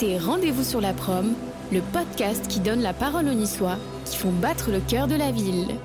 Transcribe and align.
Rendez-vous 0.00 0.62
sur 0.62 0.80
la 0.80 0.92
prom, 0.92 1.34
le 1.72 1.80
podcast 1.80 2.46
qui 2.46 2.60
donne 2.60 2.80
la 2.82 2.94
parole 2.94 3.26
aux 3.26 3.34
Niçois 3.34 3.78
qui 4.04 4.16
font 4.16 4.30
battre 4.30 4.70
le 4.70 4.80
cœur 4.80 5.08
de 5.08 5.16
la 5.16 5.32
ville. 5.32 5.76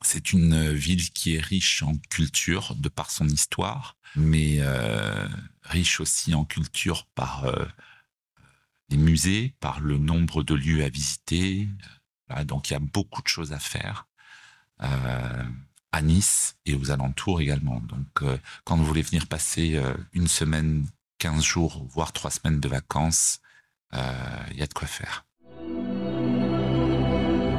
C'est 0.00 0.32
une 0.32 0.72
ville 0.72 1.10
qui 1.10 1.36
est 1.36 1.40
riche 1.40 1.82
en 1.82 1.96
culture 2.08 2.74
de 2.76 2.88
par 2.88 3.10
son 3.10 3.28
histoire, 3.28 3.98
mais 4.16 4.56
euh, 4.60 5.28
riche 5.64 6.00
aussi 6.00 6.34
en 6.34 6.46
culture 6.46 7.04
par 7.14 7.44
euh, 7.44 7.66
les 8.88 8.96
musées, 8.96 9.54
par 9.60 9.80
le 9.80 9.98
nombre 9.98 10.42
de 10.42 10.54
lieux 10.54 10.82
à 10.82 10.88
visiter. 10.88 11.68
donc 12.46 12.70
il 12.70 12.72
y 12.72 12.76
a 12.76 12.80
beaucoup 12.80 13.20
de 13.20 13.28
choses 13.28 13.52
à 13.52 13.58
faire. 13.58 14.06
Euh, 14.82 15.44
à 15.92 16.02
Nice 16.02 16.56
et 16.66 16.74
aux 16.74 16.90
alentours 16.90 17.40
également. 17.40 17.80
Donc, 17.80 18.22
euh, 18.22 18.36
quand 18.64 18.76
vous 18.76 18.84
voulez 18.84 19.02
venir 19.02 19.26
passer 19.26 19.76
euh, 19.76 19.94
une 20.12 20.28
semaine, 20.28 20.86
15 21.18 21.42
jours, 21.42 21.86
voire 21.90 22.12
trois 22.12 22.30
semaines 22.30 22.60
de 22.60 22.68
vacances, 22.68 23.40
il 23.92 23.98
euh, 23.98 24.54
y 24.54 24.62
a 24.62 24.66
de 24.66 24.74
quoi 24.74 24.86
faire. 24.86 25.24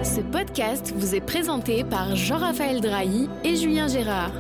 Ce 0.04 0.22
podcast 0.22 0.94
vous 0.96 1.16
est 1.16 1.22
présenté 1.22 1.84
par 1.84 2.16
Jean-Raphaël 2.16 2.82
Drahi 2.82 3.28
et 3.44 3.56
Julien 3.56 3.88
Gérard. 3.88 4.32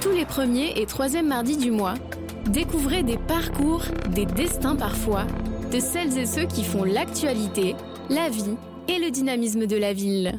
Tous 0.00 0.12
les 0.12 0.26
premiers 0.26 0.80
et 0.80 0.86
troisièmes 0.86 1.28
mardis 1.28 1.56
du 1.56 1.70
mois, 1.70 1.94
découvrez 2.46 3.02
des 3.02 3.16
parcours, 3.16 3.84
des 4.10 4.26
destins 4.26 4.76
parfois, 4.76 5.26
de 5.72 5.80
celles 5.80 6.18
et 6.18 6.26
ceux 6.26 6.46
qui 6.46 6.64
font 6.64 6.84
l'actualité, 6.84 7.76
la 8.08 8.28
vie 8.28 8.56
et 8.88 8.98
le 8.98 9.10
dynamisme 9.10 9.66
de 9.66 9.76
la 9.76 9.92
ville. 9.92 10.38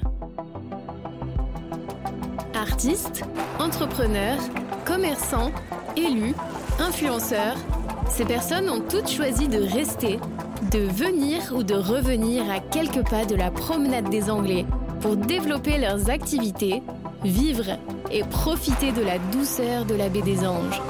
Artistes, 2.53 3.23
entrepreneurs, 3.59 4.39
commerçants, 4.85 5.51
élus, 5.95 6.35
influenceurs, 6.79 7.55
ces 8.09 8.25
personnes 8.25 8.69
ont 8.69 8.81
toutes 8.81 9.09
choisi 9.09 9.47
de 9.47 9.59
rester, 9.59 10.19
de 10.71 10.79
venir 10.79 11.53
ou 11.55 11.63
de 11.63 11.75
revenir 11.75 12.43
à 12.51 12.59
quelques 12.59 13.09
pas 13.09 13.25
de 13.25 13.35
la 13.35 13.51
promenade 13.51 14.09
des 14.09 14.29
Anglais 14.29 14.65
pour 14.99 15.15
développer 15.15 15.77
leurs 15.77 16.09
activités, 16.09 16.83
vivre 17.23 17.77
et 18.11 18.23
profiter 18.23 18.91
de 18.91 19.01
la 19.01 19.17
douceur 19.31 19.85
de 19.85 19.95
la 19.95 20.09
baie 20.09 20.21
des 20.21 20.45
Anges. 20.45 20.81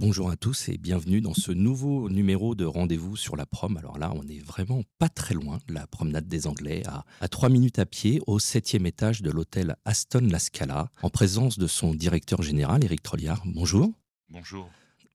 Bonjour 0.00 0.30
à 0.30 0.36
tous 0.36 0.68
et 0.68 0.78
bienvenue 0.78 1.20
dans 1.20 1.34
ce 1.34 1.50
nouveau 1.50 2.08
numéro 2.08 2.54
de 2.54 2.64
Rendez-vous 2.64 3.16
sur 3.16 3.34
la 3.34 3.46
prom. 3.46 3.76
Alors 3.78 3.98
là, 3.98 4.12
on 4.14 4.22
est 4.28 4.38
vraiment 4.38 4.82
pas 5.00 5.08
très 5.08 5.34
loin, 5.34 5.58
la 5.68 5.88
promenade 5.88 6.28
des 6.28 6.46
Anglais, 6.46 6.84
à, 7.20 7.26
trois 7.26 7.48
minutes 7.48 7.80
à 7.80 7.84
pied, 7.84 8.20
au 8.28 8.38
septième 8.38 8.86
étage 8.86 9.22
de 9.22 9.30
l'hôtel 9.32 9.74
Aston 9.84 10.28
La 10.30 10.38
Scala, 10.38 10.92
en 11.02 11.10
présence 11.10 11.58
de 11.58 11.66
son 11.66 11.94
directeur 11.94 12.42
général, 12.42 12.84
Éric 12.84 13.02
Trolliard. 13.02 13.42
Bonjour. 13.44 13.90
Bonjour. 14.28 14.70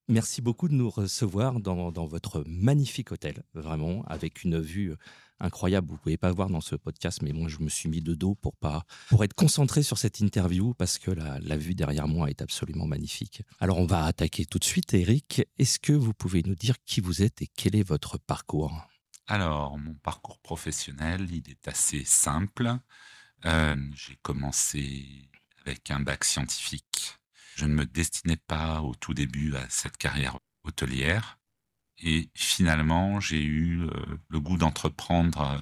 Merci 0.09 0.42
beaucoup 0.42 0.67
de 0.67 0.73
nous 0.73 0.90
recevoir 0.90 1.62
dans, 1.62 1.94
dans 1.94 2.06
votre 2.06 2.44
magnifique 2.45 3.14
hôtel, 3.14 3.44
vraiment, 3.53 4.03
avec 4.08 4.44
une 4.44 4.59
vue 4.59 4.95
incroyable. 5.39 5.89
Vous 5.89 5.98
pouvez 5.98 6.17
pas 6.17 6.31
voir 6.31 6.50
dans 6.50 6.62
ce 6.62 6.76
podcast, 6.76 7.22
mais 7.22 7.31
moi 7.31 7.48
je 7.48 7.59
me 7.59 7.70
suis 7.70 7.89
mis 7.89 8.02
de 8.02 8.14
dos 8.16 8.36
pour 8.36 8.56
pas 8.56 8.86
pour 9.09 9.23
être 9.23 9.34
concentré 9.34 9.84
sur 9.84 9.98
cette 9.98 10.20
interview 10.20 10.73
parce 10.73 10.98
que 10.98 11.12
la, 11.12 11.58
vue 11.58 11.75
derrière 11.75 12.08
moi 12.08 12.30
est 12.30 12.42
absolument 12.42 12.88
magnifique. 12.88 13.44
Alors 13.59 13.80
on 13.80 13.86
va 13.86 14.06
attaquer 14.06 14.45
tout 14.45 14.59
de 14.59 14.64
suite, 14.64 14.94
Eric. 14.94 15.44
Est-ce 15.59 15.80
que 15.80 15.94
vous 15.94 16.14
pouvez 16.14 16.44
nous 16.44 16.56
dire 16.56 16.75
qui 16.86 17.02
vous 17.02 17.22
êtes 17.22 17.42
et 17.42 17.48
quel 17.48 17.75
est 17.75 17.88
votre 17.88 18.17
parcours? 18.17 18.88
Alors 19.28 19.78
mon 19.78 19.94
parcours 19.95 20.40
professionnel, 20.40 21.28
il 21.31 21.50
est 21.50 21.68
assez 21.68 22.03
simple. 22.06 22.78
Euh, 23.45 23.75
J'ai 23.95 24.18
commencé 24.22 25.30
avec 25.66 25.92
un 25.92 26.00
bac 26.00 26.23
scientifique. 26.23 27.18
Je 27.56 27.66
ne 27.66 27.74
me 27.74 27.85
destinais 27.85 28.38
pas 28.38 28.81
au 28.81 28.96
tout 28.96 29.13
début 29.13 29.56
à 29.56 29.66
cette 29.69 29.97
carrière 29.97 30.40
hôtelière. 30.63 31.38
Et 32.00 32.30
finalement, 32.34 33.20
j'ai 33.20 33.42
eu 33.42 33.84
euh, 33.84 33.90
le 34.30 34.40
goût 34.40 34.58
d'entreprendre 34.58 35.42
euh, 35.42 35.59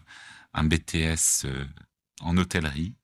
un 0.53 0.64
BTS 0.64 1.46
euh, 1.46 1.66
en 2.22 2.38
hôtellerie. 2.38 2.96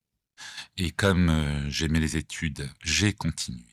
Et 0.77 0.91
comme 0.91 1.65
j'aimais 1.67 1.99
les 1.99 2.15
études, 2.15 2.69
j'ai 2.83 3.11
continué. 3.11 3.65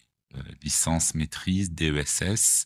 licence, 0.63 1.15
maîtrise, 1.15 1.73
DESS, 1.73 2.65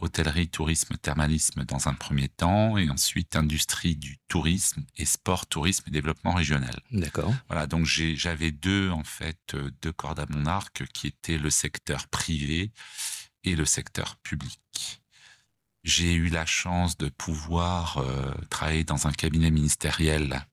hôtellerie, 0.00 0.48
tourisme, 0.48 0.96
thermalisme 0.96 1.64
dans 1.64 1.86
un 1.86 1.94
premier 1.94 2.28
temps, 2.28 2.76
et 2.78 2.90
ensuite 2.90 3.36
industrie 3.36 3.94
du 3.94 4.18
tourisme 4.26 4.84
et 4.96 5.04
sport, 5.04 5.46
tourisme 5.46 5.84
et 5.86 5.92
développement 5.92 6.34
régional. 6.34 6.80
D'accord. 6.90 7.32
Voilà, 7.46 7.68
donc 7.68 7.86
j'avais 7.86 8.50
deux 8.50 8.90
en 8.90 9.04
fait 9.04 9.54
deux 9.82 9.92
cordes 9.92 10.18
à 10.18 10.26
mon 10.28 10.46
arc 10.46 10.84
qui 10.92 11.06
étaient 11.06 11.38
le 11.38 11.50
secteur 11.50 12.08
privé 12.08 12.72
et 13.44 13.54
le 13.54 13.64
secteur 13.64 14.16
public. 14.16 14.61
J'ai 15.84 16.14
eu 16.14 16.28
la 16.28 16.46
chance 16.46 16.96
de 16.96 17.08
pouvoir 17.08 17.98
euh, 17.98 18.32
travailler 18.50 18.84
dans 18.84 19.08
un 19.08 19.12
cabinet 19.12 19.50
ministériel 19.50 20.46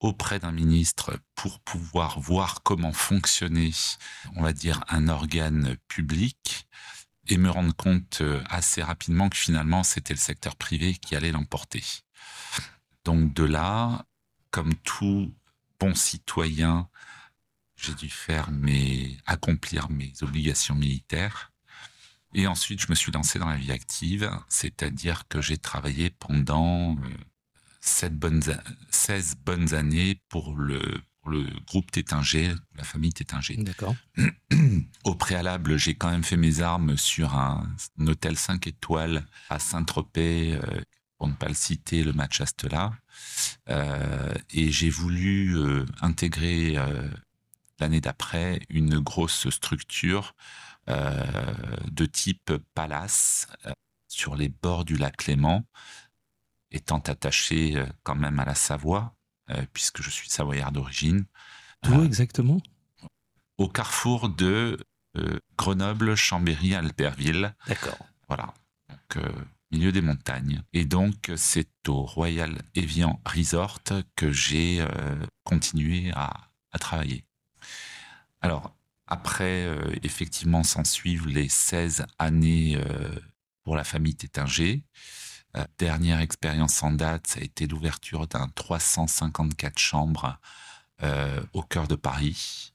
auprès 0.00 0.38
d'un 0.38 0.52
ministre 0.52 1.18
pour 1.34 1.60
pouvoir 1.60 2.20
voir 2.20 2.62
comment 2.62 2.92
fonctionnait, 2.92 3.70
on 4.36 4.42
va 4.42 4.52
dire, 4.52 4.84
un 4.88 5.08
organe 5.08 5.78
public 5.88 6.68
et 7.28 7.38
me 7.38 7.48
rendre 7.48 7.74
compte 7.74 8.18
euh, 8.20 8.42
assez 8.50 8.82
rapidement 8.82 9.30
que 9.30 9.38
finalement 9.38 9.82
c'était 9.82 10.12
le 10.12 10.18
secteur 10.18 10.56
privé 10.56 10.94
qui 10.94 11.16
allait 11.16 11.32
l'emporter. 11.32 11.82
Donc 13.06 13.32
de 13.32 13.44
là, 13.44 14.04
comme 14.50 14.74
tout 14.74 15.34
bon 15.80 15.94
citoyen, 15.94 16.90
j'ai 17.76 17.94
dû 17.94 18.10
faire 18.10 18.50
mes 18.50 19.16
accomplir 19.24 19.88
mes 19.88 20.12
obligations 20.20 20.74
militaires 20.74 21.53
et 22.34 22.46
ensuite, 22.46 22.80
je 22.80 22.86
me 22.88 22.94
suis 22.94 23.12
lancé 23.12 23.38
dans 23.38 23.48
la 23.48 23.56
vie 23.56 23.72
active, 23.72 24.30
c'est-à-dire 24.48 25.28
que 25.28 25.40
j'ai 25.40 25.58
travaillé 25.58 26.10
pendant 26.10 26.96
euh, 26.96 28.08
bonnes, 28.10 28.42
16 28.90 29.36
bonnes 29.44 29.74
années 29.74 30.20
pour 30.28 30.56
le, 30.56 30.80
le 31.26 31.46
groupe 31.66 31.90
Tétinger, 31.90 32.54
la 32.76 32.84
famille 32.84 33.12
Tétinger. 33.12 33.56
D'accord. 33.56 33.94
Au 35.04 35.14
préalable, 35.14 35.76
j'ai 35.76 35.94
quand 35.94 36.10
même 36.10 36.24
fait 36.24 36.36
mes 36.36 36.60
armes 36.60 36.96
sur 36.96 37.34
un, 37.34 37.66
hôtel 38.00 38.36
5 38.36 38.66
étoiles 38.66 39.26
à 39.48 39.58
Saint-Tropez, 39.58 40.54
euh, 40.54 40.80
pour 41.18 41.28
ne 41.28 41.34
pas 41.34 41.48
le 41.48 41.54
citer, 41.54 42.02
le 42.02 42.12
match 42.12 42.40
Astela. 42.40 42.92
Euh, 43.68 44.34
et 44.50 44.70
j'ai 44.70 44.90
voulu 44.90 45.56
euh, 45.56 45.86
intégrer 46.00 46.76
euh, 46.76 47.08
l'année 47.80 48.00
d'après 48.00 48.60
une 48.68 48.98
grosse 48.98 49.48
structure 49.50 50.34
de 50.86 52.06
type 52.06 52.52
palace 52.74 53.46
euh, 53.66 53.72
sur 54.08 54.36
les 54.36 54.48
bords 54.48 54.84
du 54.84 54.96
lac 54.96 55.26
Léman, 55.26 55.64
étant 56.70 56.98
attaché 56.98 57.76
euh, 57.76 57.86
quand 58.02 58.14
même 58.14 58.38
à 58.40 58.44
la 58.44 58.54
Savoie, 58.54 59.14
puisque 59.74 60.00
je 60.00 60.08
suis 60.08 60.30
savoyard 60.30 60.72
d'origine. 60.72 61.26
Où 61.86 62.02
exactement? 62.02 62.62
Au 63.58 63.68
carrefour 63.68 64.30
de 64.30 64.78
Grenoble, 65.58 66.14
Chambéry, 66.14 66.74
Albertville. 66.74 67.54
D'accord. 67.68 67.98
Voilà. 68.26 68.54
Donc, 68.88 69.22
milieu 69.70 69.92
des 69.92 70.00
montagnes. 70.00 70.62
Et 70.72 70.86
donc, 70.86 71.30
c'est 71.36 71.68
au 71.88 72.06
Royal 72.06 72.56
Evian 72.74 73.20
Resort 73.26 73.82
que 74.16 74.32
j'ai 74.32 74.82
continué 75.44 76.10
à, 76.14 76.32
à, 76.72 76.78
travailler. 76.78 77.26
Alors, 78.40 78.74
après, 79.06 79.66
euh, 79.66 79.94
effectivement, 80.02 80.62
s'en 80.62 80.84
suivent 80.84 81.28
les 81.28 81.48
16 81.48 82.06
années 82.18 82.76
euh, 82.76 83.20
pour 83.62 83.76
la 83.76 83.84
famille 83.84 84.14
Tétinger. 84.14 84.82
Euh, 85.56 85.64
dernière 85.78 86.20
expérience 86.20 86.82
en 86.82 86.92
date, 86.92 87.26
ça 87.26 87.40
a 87.40 87.42
été 87.42 87.66
l'ouverture 87.66 88.26
d'un 88.26 88.48
354 88.48 89.78
chambres 89.78 90.38
au 91.52 91.62
cœur 91.62 91.86
de 91.86 91.96
Paris, 91.96 92.72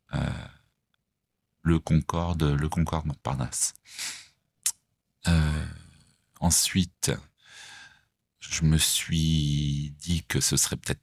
le 1.63 1.79
Concorde, 1.79 2.43
le 2.43 2.69
Concorde 2.69 3.07
Montparnasse. 3.07 3.73
ensuite, 6.39 7.11
je 8.39 8.63
me 8.63 8.77
suis 8.77 9.95
dit 9.97 10.23
que 10.27 10.41
ce 10.41 10.57
serait 10.57 10.75
peut-être 10.75 11.01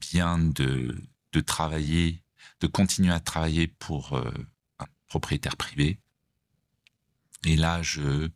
bien 0.00 0.36
de, 0.38 1.02
de 1.32 1.40
travailler 1.40 2.22
de 2.60 2.66
continuer 2.66 3.12
à 3.12 3.20
travailler 3.20 3.66
pour 3.66 4.16
euh, 4.16 4.30
propriétaire 5.10 5.56
privé. 5.56 5.98
Et 7.44 7.56
là, 7.56 7.82
je, 7.82 8.30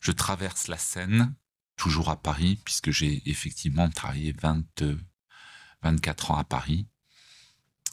je 0.00 0.12
traverse 0.12 0.68
la 0.68 0.78
Seine, 0.78 1.34
toujours 1.76 2.10
à 2.10 2.22
Paris, 2.22 2.60
puisque 2.64 2.92
j'ai 2.92 3.28
effectivement 3.28 3.90
travaillé 3.90 4.32
20, 4.32 4.64
24 5.82 6.30
ans 6.30 6.36
à 6.36 6.44
Paris. 6.44 6.86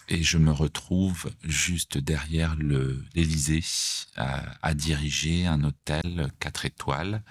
Et 0.08 0.22
je 0.22 0.38
me 0.38 0.52
retrouve 0.52 1.32
juste 1.44 1.98
derrière 1.98 2.56
l'Élysée 3.16 3.64
à, 4.16 4.74
diriger 4.76 5.48
un 5.48 5.64
hôtel 5.64 6.31
4 6.40 6.66
étoiles 6.66 7.24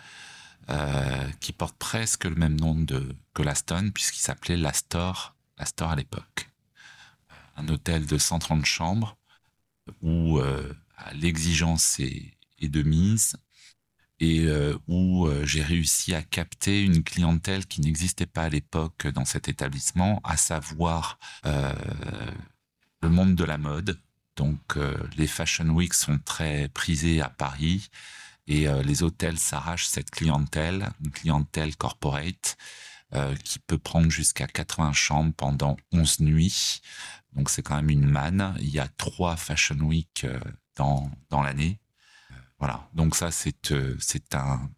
euh, 0.71 1.31
qui 1.39 1.53
porte 1.53 1.77
presque 1.77 2.25
le 2.25 2.35
même 2.35 2.59
nom 2.59 2.75
de, 2.75 3.15
que 3.33 3.43
l'Aston, 3.43 3.93
puisqu'il 3.95 4.21
s'appelait 4.21 4.57
l'Astor, 4.57 5.37
l'Astor 5.57 5.93
à 5.93 5.97
l'époque 5.97 6.51
un 7.57 7.69
hôtel 7.69 8.07
de 8.07 8.19
130 8.19 8.65
chambres 8.65 9.17
où 10.03 10.41
l'exigence 11.15 12.01
est, 12.01 12.33
de 12.63 12.83
mise 12.83 13.37
et 14.21 14.49
où 14.89 15.29
j'ai 15.43 15.63
réussi 15.63 16.15
à 16.15 16.23
capter 16.23 16.83
une 16.83 17.03
clientèle 17.05 17.67
qui 17.67 17.83
n'existait 17.83 18.25
pas 18.25 18.45
à 18.45 18.49
l'époque 18.49 19.07
dans 19.09 19.27
cet 19.27 19.49
établissement, 19.49 20.23
à 20.25 20.39
savoir 20.39 21.19
le 21.45 23.11
monde 23.11 23.35
de 23.35 23.45
la 23.45 23.59
mode. 23.59 24.01
Donc 24.37 24.79
les 25.19 25.27
Fashion 25.27 25.69
Weeks 25.69 25.93
sont 25.93 26.19
très 26.19 26.69
prisés 26.69 27.21
à 27.21 27.29
Paris 27.29 27.91
et 28.47 28.67
les 28.83 29.03
hôtels 29.03 29.39
s'arrachent 29.39 29.89
cette 29.89 30.11
clientèle, 30.11 30.89
une 31.05 31.11
clientèle 31.11 31.77
corporate 31.77 32.57
qui 33.45 33.59
peut 33.59 33.79
prendre 33.79 34.11
jusqu'à 34.11 34.47
80 34.47 34.95
chambres 34.95 35.35
pendant 35.37 35.77
11 35.93 36.21
nuits. 36.21 36.81
Donc 37.35 37.51
c'est 37.51 37.63
quand 37.63 37.77
même 37.77 37.91
une 37.91 38.07
manne. 38.07 38.57
Il 38.61 38.71
y 38.71 38.79
a 38.79 38.89
trois 38.89 39.37
Fashion 39.37 39.81
Week 39.81 40.27
dans, 40.77 41.11
dans 41.31 41.43
l'année. 41.43 41.79
Voilà. 42.59 42.89
Donc 42.95 43.15
ça, 43.17 43.31
c'est 43.31 43.73
euh, 43.73 43.97
c'est 44.01 44.35
un, 44.35 44.71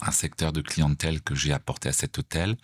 un 0.00 0.10
secteur 0.10 0.52
de 0.52 0.60
clientèle 0.60 1.20
que 1.20 1.34
j'ai 1.34 1.52
apporté 1.52 1.88
à 1.88 1.92
cet 1.92 2.18
hôtel. 2.18 2.56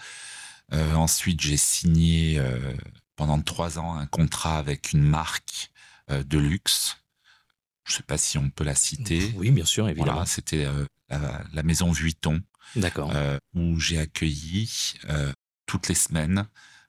Euh, 0.72 0.94
ensuite, 0.94 1.40
j'ai 1.40 1.56
signé 1.56 2.38
euh, 2.38 2.74
pendant 3.16 3.40
trois 3.40 3.78
ans 3.78 3.96
un 3.96 4.06
contrat 4.06 4.58
avec 4.58 4.92
une 4.92 5.02
marque 5.02 5.70
de 6.08 6.38
luxe. 6.38 6.98
Je 7.84 7.92
ne 7.92 7.96
sais 7.98 8.02
pas 8.02 8.18
si 8.18 8.38
on 8.38 8.50
peut 8.50 8.64
la 8.64 8.74
citer. 8.74 9.32
Oui, 9.36 9.50
bien 9.50 9.64
sûr, 9.64 9.88
évidemment. 9.88 10.12
Voilà, 10.12 10.26
c'était 10.26 10.66
la, 11.08 11.42
la, 11.52 11.62
maison 11.62 11.90
Vuitton. 11.90 12.42
D'accord. 12.76 13.12
où 13.54 13.78
j'ai 13.78 13.98
accueilli 13.98 14.94
toutes 15.66 15.88
les 15.88 15.94
semaines 15.94 16.46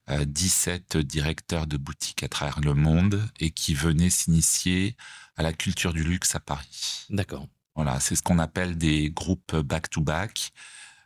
17 0.09 0.97
directeurs 0.97 1.67
de 1.67 1.77
boutiques 1.77 2.23
à 2.23 2.27
travers 2.27 2.59
le 2.59 2.73
monde 2.73 3.21
et 3.39 3.51
qui 3.51 3.73
venaient 3.73 4.09
s'initier 4.09 4.95
à 5.35 5.43
la 5.43 5.53
culture 5.53 5.93
du 5.93 6.03
luxe 6.03 6.35
à 6.35 6.39
Paris. 6.39 7.05
D'accord. 7.09 7.47
Voilà, 7.75 7.99
c'est 7.99 8.15
ce 8.15 8.21
qu'on 8.21 8.39
appelle 8.39 8.77
des 8.77 9.09
groupes 9.09 9.55
back-to-back. 9.55 10.51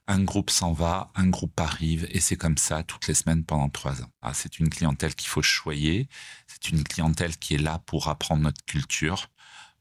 Un 0.08 0.24
groupe 0.24 0.50
s'en 0.50 0.72
va, 0.72 1.12
un 1.16 1.28
groupe 1.28 1.60
arrive, 1.60 2.08
et 2.10 2.22
c'est 2.22 2.38
comme 2.38 2.58
ça 2.58 2.84
toutes 2.84 3.08
les 3.08 3.14
semaines 3.14 3.44
pendant 3.44 3.70
trois 3.70 4.02
ans. 4.02 4.12
Ah, 4.22 4.34
c'est 4.34 4.60
une 4.60 4.70
clientèle 4.70 5.16
qu'il 5.16 5.28
faut 5.28 5.42
choyer. 5.42 6.08
C'est 6.48 6.70
une 6.70 6.84
clientèle 6.84 7.38
qui 7.38 7.56
est 7.56 7.60
là 7.60 7.80
pour 7.86 8.08
apprendre 8.08 8.42
notre 8.44 8.64
culture. 8.66 9.30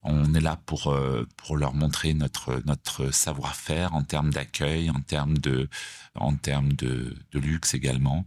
On 0.02 0.34
est 0.34 0.40
là 0.40 0.56
pour 0.66 0.88
euh, 0.88 1.26
pour 1.36 1.56
leur 1.56 1.74
montrer 1.74 2.14
notre 2.14 2.62
notre 2.66 3.10
savoir-faire 3.10 3.94
en 3.94 4.04
termes 4.04 4.30
d'accueil, 4.30 4.90
en 4.90 5.00
termes 5.00 5.38
de 5.38 5.68
en 6.14 6.36
termes 6.36 6.72
de, 6.72 7.16
de 7.32 7.38
luxe 7.38 7.74
également. 7.74 8.26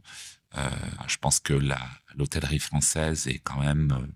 Euh, 0.57 0.69
je 1.07 1.18
pense 1.18 1.40
que 1.40 1.54
l'hôtellerie 2.16 2.60
française 2.60 3.28
est 3.28 3.40
quand 3.40 3.60
même 3.60 3.92
euh, 3.92 4.07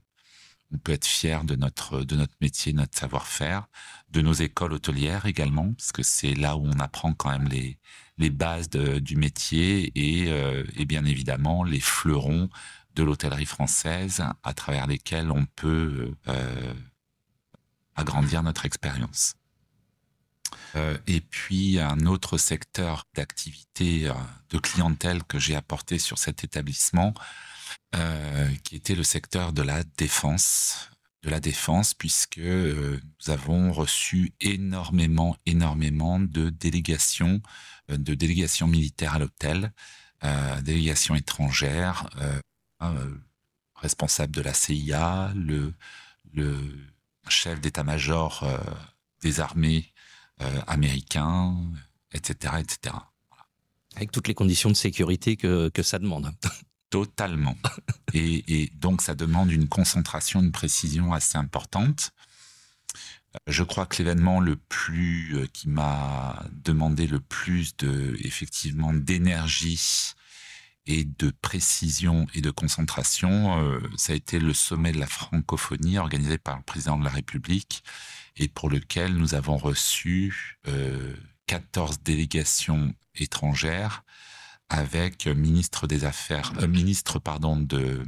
on 0.73 0.79
peut 0.79 0.93
être 0.93 1.05
fier 1.05 1.43
de 1.43 1.55
notre 1.55 2.03
de 2.03 2.15
notre 2.15 2.33
métier, 2.41 2.73
notre 2.73 2.97
savoir-faire, 2.97 3.67
de 4.09 4.21
nos 4.21 4.33
écoles 4.33 4.73
hôtelières 4.73 5.27
également, 5.27 5.71
parce 5.73 5.91
que 5.91 6.01
c'est 6.03 6.33
là 6.33 6.57
où 6.57 6.65
on 6.65 6.79
apprend 6.79 7.13
quand 7.13 7.29
même 7.29 7.47
les 7.47 7.77
les 8.17 8.29
bases 8.29 8.69
du 8.69 9.15
métier 9.15 9.91
et, 9.95 10.31
euh, 10.31 10.63
et 10.75 10.85
bien 10.85 11.05
évidemment 11.05 11.63
les 11.63 11.79
fleurons 11.79 12.49
de 12.95 13.03
l'hôtellerie 13.03 13.45
française 13.45 14.23
à 14.43 14.53
travers 14.53 14.87
lesquels 14.87 15.31
on 15.31 15.45
peut 15.45 16.13
euh, 16.27 16.73
agrandir 17.95 18.43
notre 18.43 18.65
expérience. 18.65 19.35
Euh, 20.75 20.97
et 21.07 21.21
puis 21.21 21.79
un 21.79 22.05
autre 22.05 22.37
secteur 22.37 23.05
d'activité 23.13 24.07
euh, 24.07 24.13
de 24.49 24.57
clientèle 24.57 25.23
que 25.23 25.39
j'ai 25.39 25.55
apporté 25.55 25.99
sur 25.99 26.17
cet 26.17 26.43
établissement, 26.43 27.13
euh, 27.95 28.49
qui 28.63 28.75
était 28.75 28.95
le 28.95 29.03
secteur 29.03 29.53
de 29.53 29.61
la 29.61 29.83
défense, 29.97 30.89
de 31.21 31.29
la 31.29 31.39
défense, 31.39 31.93
puisque 31.93 32.37
nous 32.37 33.29
avons 33.29 33.71
reçu 33.71 34.33
énormément, 34.41 35.37
énormément 35.45 36.19
de 36.19 36.49
délégations, 36.49 37.41
de 37.89 38.13
délégations 38.13 38.67
militaires 38.67 39.15
à 39.15 39.19
l'hôtel, 39.19 39.71
délégations 40.63 41.15
étrangères, 41.15 42.09
responsable 43.75 44.35
de 44.35 44.41
la 44.41 44.53
CIA, 44.53 45.31
le 45.33 45.73
chef 47.29 47.61
d'état-major 47.61 48.45
des 49.21 49.39
armées 49.39 49.92
américains, 50.67 51.55
etc., 52.13 52.55
etc. 52.59 52.95
Avec 53.95 54.11
toutes 54.11 54.27
les 54.27 54.33
conditions 54.33 54.69
de 54.69 54.75
sécurité 54.75 55.37
que, 55.37 55.69
que 55.69 55.83
ça 55.83 55.99
demande. 55.99 56.31
Totalement. 56.89 57.57
et, 58.13 58.69
donc, 58.75 59.01
ça 59.01 59.15
demande 59.15 59.51
une 59.51 59.67
concentration, 59.67 60.41
une 60.41 60.51
précision 60.51 61.11
assez 61.11 61.39
importante. 61.39 62.11
Euh, 63.35 63.39
je 63.47 63.63
crois 63.63 63.87
que 63.87 63.97
l'événement 63.97 64.39
le 64.39 64.55
plus 64.55 65.35
euh, 65.35 65.47
qui 65.51 65.69
m'a 65.69 66.45
demandé 66.51 67.07
le 67.07 67.19
plus 67.19 67.75
de 67.77 68.15
effectivement 68.19 68.93
d'énergie 68.93 70.13
et 70.85 71.05
de 71.05 71.31
précision 71.41 72.27
et 72.33 72.41
de 72.41 72.51
concentration, 72.51 73.59
euh, 73.59 73.79
ça 73.97 74.13
a 74.13 74.15
été 74.15 74.39
le 74.39 74.53
sommet 74.53 74.91
de 74.91 74.99
la 74.99 75.07
francophonie 75.07 75.97
organisé 75.97 76.37
par 76.37 76.57
le 76.57 76.63
président 76.63 76.97
de 76.97 77.03
la 77.03 77.09
République 77.09 77.83
et 78.35 78.47
pour 78.47 78.69
lequel 78.69 79.13
nous 79.15 79.35
avons 79.35 79.57
reçu 79.57 80.59
14 81.45 82.01
délégations 82.03 82.93
étrangères 83.15 84.03
avec 84.69 85.27
ministre 85.27 85.87
des 85.87 86.03
Affaires, 86.03 86.53
euh, 86.59 86.67
ministre 86.67 87.19
pardon 87.19 87.57
de 87.57 88.03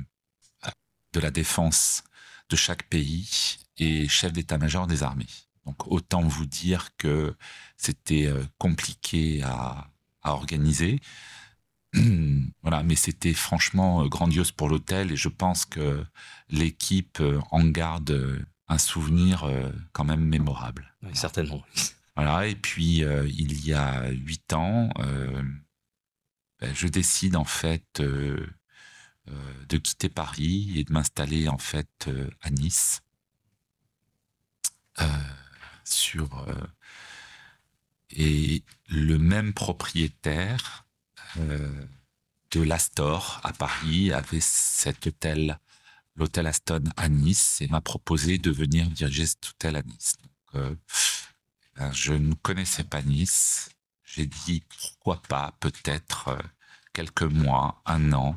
de 1.13 1.19
la 1.21 1.31
défense 1.31 2.03
de 2.49 2.57
chaque 2.57 2.83
pays 2.89 3.57
et 3.77 4.07
chef 4.07 4.33
d'état-major 4.33 4.85
des 4.85 5.01
armées. 5.01 5.29
Donc 5.65 5.87
autant 5.87 6.21
vous 6.21 6.45
dire 6.45 6.89
que 6.97 7.35
c'était 7.77 8.27
euh, 8.27 8.43
compliqué 8.57 9.41
à, 9.41 9.89
à 10.21 10.33
organiser. 10.33 10.99
voilà, 12.61 12.83
mais 12.83 12.95
c'était 12.95 13.33
franchement 13.33 14.03
euh, 14.03 14.07
grandiose 14.07 14.51
pour 14.51 14.69
l'hôtel 14.69 15.11
et 15.11 15.15
je 15.15 15.29
pense 15.29 15.65
que 15.65 16.03
l'équipe 16.49 17.21
en 17.51 17.65
garde 17.65 18.45
un 18.67 18.77
souvenir 18.77 19.49
quand 19.93 20.05
même 20.05 20.23
mémorable. 20.23 20.95
Oui, 21.03 21.11
certainement. 21.13 21.63
Voilà, 22.15 22.47
et 22.47 22.55
puis 22.55 23.03
il 23.03 23.65
y 23.65 23.73
a 23.73 24.09
huit 24.09 24.53
ans, 24.53 24.89
ben, 26.59 26.73
je 26.73 26.87
décide 26.87 27.35
en 27.35 27.43
fait 27.45 27.99
euh, 27.99 28.47
euh, 29.27 29.65
de 29.67 29.77
quitter 29.77 30.09
Paris 30.09 30.73
et 30.75 30.83
de 30.83 30.93
m'installer 30.93 31.47
en 31.49 31.57
fait 31.57 32.07
euh, 32.07 32.29
à 32.41 32.49
Nice 32.49 33.01
sur 35.83 36.47
et 38.09 38.63
le 38.87 39.17
même 39.17 39.53
propriétaire 39.53 40.84
de 41.37 42.61
l'Astor 42.61 43.41
à 43.43 43.53
Paris 43.53 44.13
avait 44.13 44.39
cet 44.41 45.07
hôtel, 45.07 45.59
l'hôtel 46.15 46.47
Aston 46.47 46.83
à 46.97 47.09
Nice, 47.09 47.61
et 47.61 47.67
m'a 47.67 47.81
proposé 47.81 48.37
de 48.37 48.51
venir 48.51 48.89
diriger 48.89 49.25
cet 49.25 49.47
hôtel 49.49 49.75
à 49.75 49.81
Nice. 49.81 50.15
Donc, 50.53 50.77
ben, 51.75 51.91
je 51.91 52.13
ne 52.13 52.33
connaissais 52.35 52.85
pas 52.85 53.01
Nice, 53.01 53.69
j'ai 54.05 54.25
dit 54.25 54.63
pourquoi 54.69 55.21
pas, 55.23 55.53
peut-être 55.59 56.29
euh, 56.29 56.41
quelques 56.93 57.23
mois, 57.23 57.81
un 57.85 58.13
an, 58.13 58.35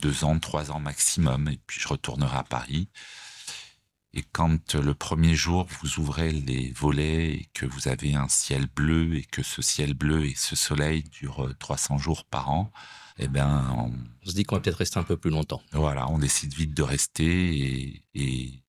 deux 0.00 0.22
ans, 0.24 0.38
trois 0.38 0.70
ans 0.70 0.78
maximum, 0.78 1.48
et 1.48 1.58
puis 1.66 1.80
je 1.80 1.88
retournerai 1.88 2.36
à 2.36 2.44
Paris. 2.44 2.88
Et 4.16 4.24
quand 4.32 4.74
le 4.74 4.94
premier 4.94 5.34
jour, 5.34 5.68
vous 5.80 5.98
ouvrez 6.00 6.32
les 6.32 6.72
volets 6.72 7.32
et 7.32 7.48
que 7.52 7.66
vous 7.66 7.86
avez 7.88 8.14
un 8.14 8.28
ciel 8.28 8.66
bleu 8.66 9.14
et 9.14 9.24
que 9.24 9.42
ce 9.42 9.60
ciel 9.60 9.92
bleu 9.92 10.24
et 10.24 10.34
ce 10.34 10.56
soleil 10.56 11.04
durent 11.04 11.50
300 11.58 11.98
jours 11.98 12.24
par 12.24 12.50
an, 12.50 12.72
eh 13.18 13.28
ben, 13.28 13.70
on, 13.76 14.26
se 14.26 14.34
dit 14.34 14.44
qu'on 14.44 14.56
va 14.56 14.62
peut-être 14.62 14.78
rester 14.78 14.98
un 14.98 15.02
peu 15.02 15.18
plus 15.18 15.30
longtemps. 15.30 15.62
Voilà, 15.72 16.08
on 16.10 16.18
décide 16.18 16.54
vite 16.54 16.72
de 16.72 16.82
rester 16.82 17.58
et, 17.58 18.04
et, 18.14 18.62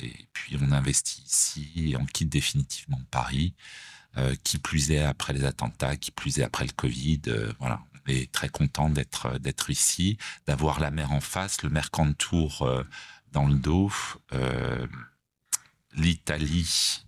et 0.00 0.28
puis 0.32 0.56
on 0.62 0.70
investit 0.70 1.24
ici 1.26 1.90
et 1.90 1.96
on 1.96 2.06
quitte 2.06 2.28
définitivement 2.28 3.00
Paris. 3.10 3.54
Euh, 4.18 4.34
qui 4.44 4.58
plus 4.58 4.90
est 4.90 4.98
après 4.98 5.32
les 5.32 5.46
attentats, 5.46 5.96
qui 5.96 6.10
plus 6.10 6.38
est 6.38 6.42
après 6.42 6.66
le 6.66 6.72
Covid. 6.72 7.22
Euh, 7.28 7.50
voilà, 7.58 7.80
on 7.94 8.10
est 8.10 8.30
très 8.30 8.50
content 8.50 8.90
d'être 8.90 9.24
euh, 9.24 9.38
d'être 9.38 9.70
ici, 9.70 10.18
d'avoir 10.46 10.80
la 10.80 10.90
mer 10.90 11.12
en 11.12 11.22
face, 11.22 11.62
le 11.62 11.70
Mercantour 11.70 12.84
dans 13.32 13.46
le 13.46 13.54
dos, 13.54 13.90
l'Italie, 15.94 17.04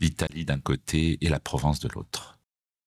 l'Italie 0.00 0.44
d'un 0.44 0.60
côté 0.60 1.18
et 1.20 1.28
la 1.28 1.40
Provence 1.40 1.80
de 1.80 1.88
l'autre. 1.88 2.38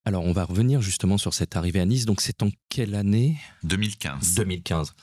Alors, 0.05 0.23
on 0.25 0.33
va 0.33 0.43
revenir 0.43 0.81
justement 0.81 1.17
sur 1.17 1.33
cette 1.33 1.55
arrivée 1.55 1.79
à 1.79 1.85
Nice. 1.85 2.05
Donc, 2.05 2.19
c'est 2.21 2.43
en 2.43 2.49
quelle 2.67 2.93
année? 2.95 3.37
2015. 3.63 4.35
2015. 4.35 4.95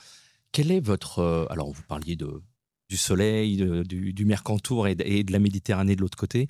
Quel 0.51 0.71
est 0.71 0.79
votre... 0.79 1.47
alors, 1.49 1.71
vous 1.71 1.81
parliez 1.83 2.15
de, 2.15 2.43
du 2.87 2.97
soleil, 2.97 3.57
du, 3.85 4.13
du, 4.13 4.25
Mercantour 4.25 4.87
et 4.87 4.95
et 4.99 5.23
de 5.23 5.31
la 5.31 5.39
Méditerranée 5.39 5.95
de 5.95 6.01
l'autre 6.01 6.17
côté. 6.17 6.47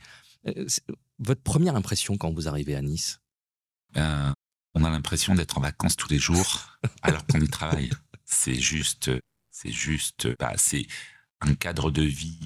Votre 1.19 1.41
première 1.41 1.75
impression 1.75 2.17
quand 2.17 2.31
vous 2.31 2.47
arrivez 2.47 2.75
à 2.75 2.81
Nice? 2.81 3.21
On 3.95 4.83
a 4.83 4.89
l'impression 4.89 5.35
d'être 5.35 5.57
en 5.57 5.61
vacances 5.61 5.95
tous 5.95 6.09
les 6.09 6.17
jours 6.17 6.77
alors 7.01 7.25
qu'on 7.27 7.39
y 7.39 7.47
travaille. 7.47 7.89
C'est 8.25 8.55
juste 8.55 9.11
C'est 9.51 9.71
juste, 9.71 10.35
bah, 10.39 10.53
c'est 10.55 10.87
un 11.41 11.53
cadre 11.55 11.91
de 11.91 12.03
vie 12.03 12.39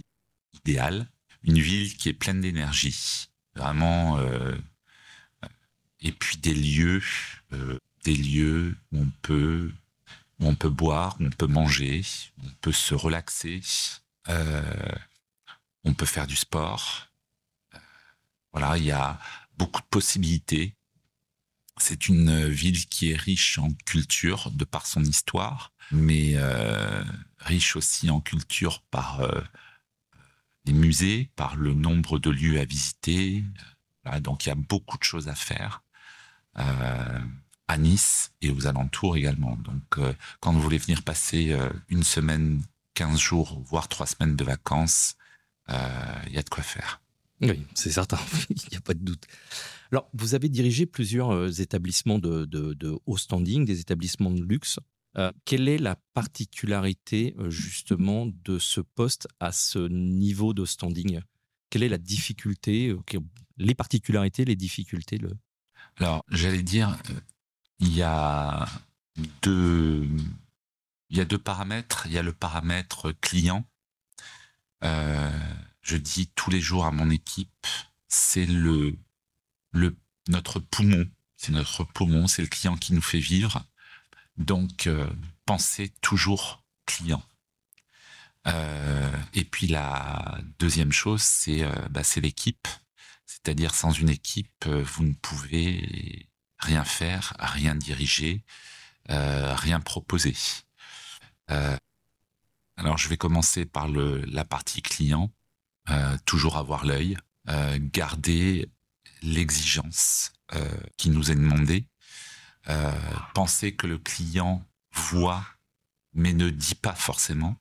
idéal, 0.53 1.07
une 1.43 1.59
ville 1.59 1.95
qui 1.95 2.09
est 2.09 2.13
pleine 2.13 2.41
d'énergie, 2.41 3.29
vraiment. 3.55 4.17
Euh, 4.17 4.55
et 6.01 6.11
puis 6.11 6.37
des 6.37 6.53
lieux, 6.53 7.03
euh, 7.53 7.79
des 8.03 8.15
lieux 8.15 8.75
où 8.91 9.01
on 9.01 9.11
peut, 9.21 9.71
on 10.39 10.55
peut 10.55 10.69
boire, 10.69 11.15
où 11.19 11.25
on 11.25 11.29
peut 11.29 11.47
manger, 11.47 12.03
où 12.37 12.47
on 12.47 12.51
peut 12.61 12.71
se 12.71 12.95
relaxer, 12.95 13.61
euh, 14.29 14.91
on 15.83 15.93
peut 15.93 16.05
faire 16.05 16.27
du 16.27 16.35
sport. 16.35 17.07
voilà, 18.51 18.77
il 18.77 18.85
y 18.85 18.91
a 18.91 19.19
beaucoup 19.57 19.81
de 19.81 19.87
possibilités. 19.87 20.73
C'est 21.77 22.07
une 22.07 22.47
ville 22.47 22.85
qui 22.85 23.11
est 23.11 23.17
riche 23.17 23.57
en 23.57 23.71
culture 23.85 24.49
de 24.51 24.63
par 24.63 24.87
son 24.87 25.03
histoire, 25.03 25.73
mais 25.91 26.33
euh, 26.35 27.03
riche 27.39 27.75
aussi 27.75 28.09
en 28.09 28.21
culture 28.21 28.81
par 28.91 29.19
euh, 29.19 29.41
les 30.65 30.73
musées, 30.73 31.31
par 31.35 31.57
le 31.57 31.73
nombre 31.73 32.17
de 32.17 32.29
lieux 32.29 32.59
à 32.59 32.65
visiter. 32.65 33.43
donc 34.21 34.45
il 34.45 34.49
y 34.49 34.51
a 34.51 34.55
beaucoup 34.55 34.97
de 34.97 35.03
choses 35.03 35.27
à 35.27 35.35
faire 35.35 35.83
euh, 36.57 37.19
à 37.67 37.77
Nice 37.77 38.31
et 38.41 38.51
aux 38.51 38.67
alentours 38.67 39.17
également. 39.17 39.57
Donc 39.57 39.99
quand 40.39 40.53
vous 40.53 40.61
voulez 40.61 40.77
venir 40.77 41.03
passer 41.03 41.57
une 41.89 42.03
semaine, 42.03 42.61
15 42.93 43.19
jours, 43.19 43.61
voire 43.65 43.89
trois 43.89 44.05
semaines 44.05 44.35
de 44.35 44.43
vacances, 44.45 45.15
il 45.67 46.31
y 46.31 46.37
a 46.37 46.43
de 46.43 46.49
quoi 46.49 46.63
faire. 46.63 47.01
Oui, 47.41 47.65
c'est 47.73 47.91
certain, 47.91 48.19
il 48.49 48.69
n'y 48.71 48.77
a 48.77 48.81
pas 48.81 48.93
de 48.93 49.03
doute. 49.03 49.25
Alors, 49.91 50.09
vous 50.13 50.35
avez 50.35 50.49
dirigé 50.49 50.85
plusieurs 50.85 51.31
euh, 51.31 51.49
établissements 51.49 52.19
de, 52.19 52.99
haut 53.05 53.17
standing, 53.17 53.65
des 53.65 53.79
établissements 53.79 54.31
de 54.31 54.41
luxe. 54.41 54.79
Euh, 55.17 55.31
quelle 55.45 55.69
est 55.69 55.77
la 55.77 55.95
particularité 56.13 57.35
euh, 57.39 57.49
justement 57.49 58.27
de 58.43 58.59
ce 58.59 58.81
poste 58.81 59.27
à 59.39 59.51
ce 59.51 59.79
niveau 59.79 60.53
de 60.53 60.65
standing? 60.65 61.21
Quelle 61.69 61.83
est 61.83 61.89
la 61.89 61.97
difficulté, 61.97 62.95
les 63.57 63.75
particularités, 63.75 64.45
les 64.45 64.55
difficultés. 64.55 65.19
Alors, 65.97 66.23
j'allais 66.29 66.63
dire, 66.63 66.97
il 67.79 67.93
y 67.93 68.01
a 68.01 68.65
deux 69.15 70.07
paramètres. 71.43 72.03
Il 72.07 72.13
y 72.13 72.17
a 72.17 72.23
le 72.23 72.33
paramètre 72.33 73.11
client 73.19 73.65
je 75.85 75.97
dis 75.97 76.27
tous 76.33 76.49
les 76.49 76.59
jours 76.59 76.85
à 76.85 76.91
mon 76.91 77.11
équipe, 77.11 77.67
c'est 78.07 78.47
le, 78.47 78.97
notre 80.27 80.59
poumon. 80.59 81.07
C'est 81.37 81.51
notre 81.51 81.83
poumon, 81.83 82.27
c'est 82.27 82.41
le 82.41 82.47
client 82.47 82.75
qui 82.75 82.93
nous 82.93 83.03
fait 83.03 83.19
vivre. 83.19 83.63
Donc, 84.37 84.87
euh, 84.87 85.07
pensez 85.45 85.89
toujours 86.01 86.63
client. 86.87 87.23
Euh, 88.47 89.15
et 89.33 89.43
puis 89.43 89.67
la 89.67 90.39
deuxième 90.57 90.91
chose, 90.91 91.21
c'est 91.21 91.61
euh, 91.61 91.71
bah, 91.91 92.01
l'équipe. 92.17 92.67
C'est-à-dire, 93.27 93.75
sans 93.75 93.91
une 93.91 94.09
équipe, 94.09 94.65
vous 94.65 95.03
ne 95.03 95.13
pouvez 95.13 96.27
rien 96.57 96.83
faire, 96.83 97.35
rien 97.37 97.75
diriger, 97.75 98.43
rien 99.07 99.79
proposer. 99.79 100.35
alors, 101.47 102.97
je 102.97 103.07
vais 103.09 103.17
commencer 103.17 103.65
par 103.65 103.87
la 103.87 104.45
partie 104.45 104.81
client. 104.81 105.31
Euh, 105.91 106.17
toujours 106.25 106.57
avoir 106.57 106.83
l'œil, 106.83 107.15
euh, 107.47 107.77
garder 107.79 108.67
l'exigence 109.21 110.33
euh, 110.53 110.67
qui 110.97 111.11
nous 111.11 111.31
est 111.31 111.35
demandée, 111.35 111.87
penser 113.35 113.75
que 113.75 113.85
le 113.85 113.99
client 113.99 114.65
voit 114.91 115.45
mais 116.13 116.33
ne 116.33 116.49
dit 116.49 116.73
pas 116.73 116.95
forcément. 116.95 117.55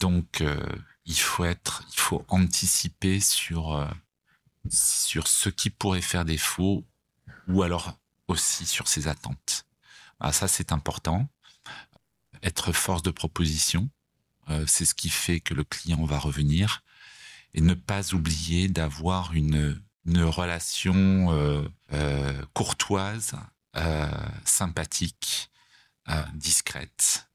donc 0.00 0.42
il 1.04 1.18
faut 1.18 1.44
être, 1.44 1.84
il 1.92 2.00
faut 2.00 2.24
anticiper 2.28 3.20
sur 3.20 3.86
sur 4.70 5.28
ce 5.28 5.50
qui 5.50 5.68
pourrait 5.68 6.00
faire 6.00 6.24
défaut 6.24 6.86
ou 7.48 7.62
alors 7.62 7.98
aussi 8.28 8.64
sur 8.64 8.88
ses 8.88 9.06
attentes. 9.06 9.66
Ah, 10.18 10.32
ça 10.32 10.48
c'est 10.48 10.72
important. 10.72 11.28
Être 12.42 12.72
force 12.72 13.02
de 13.02 13.10
proposition, 13.10 13.90
euh, 14.48 14.64
c'est 14.66 14.84
ce 14.84 14.94
qui 14.94 15.08
fait 15.08 15.40
que 15.40 15.54
le 15.54 15.64
client 15.64 16.04
va 16.04 16.18
revenir 16.18 16.82
et 17.54 17.60
ne 17.60 17.74
pas 17.74 18.14
oublier 18.14 18.68
d'avoir 18.68 19.34
une, 19.34 19.80
relation 20.06 21.32
euh, 21.32 21.68
euh, 21.92 22.44
courtoise, 22.54 23.34
sympathique, 24.44 25.50
discrète 26.34 27.28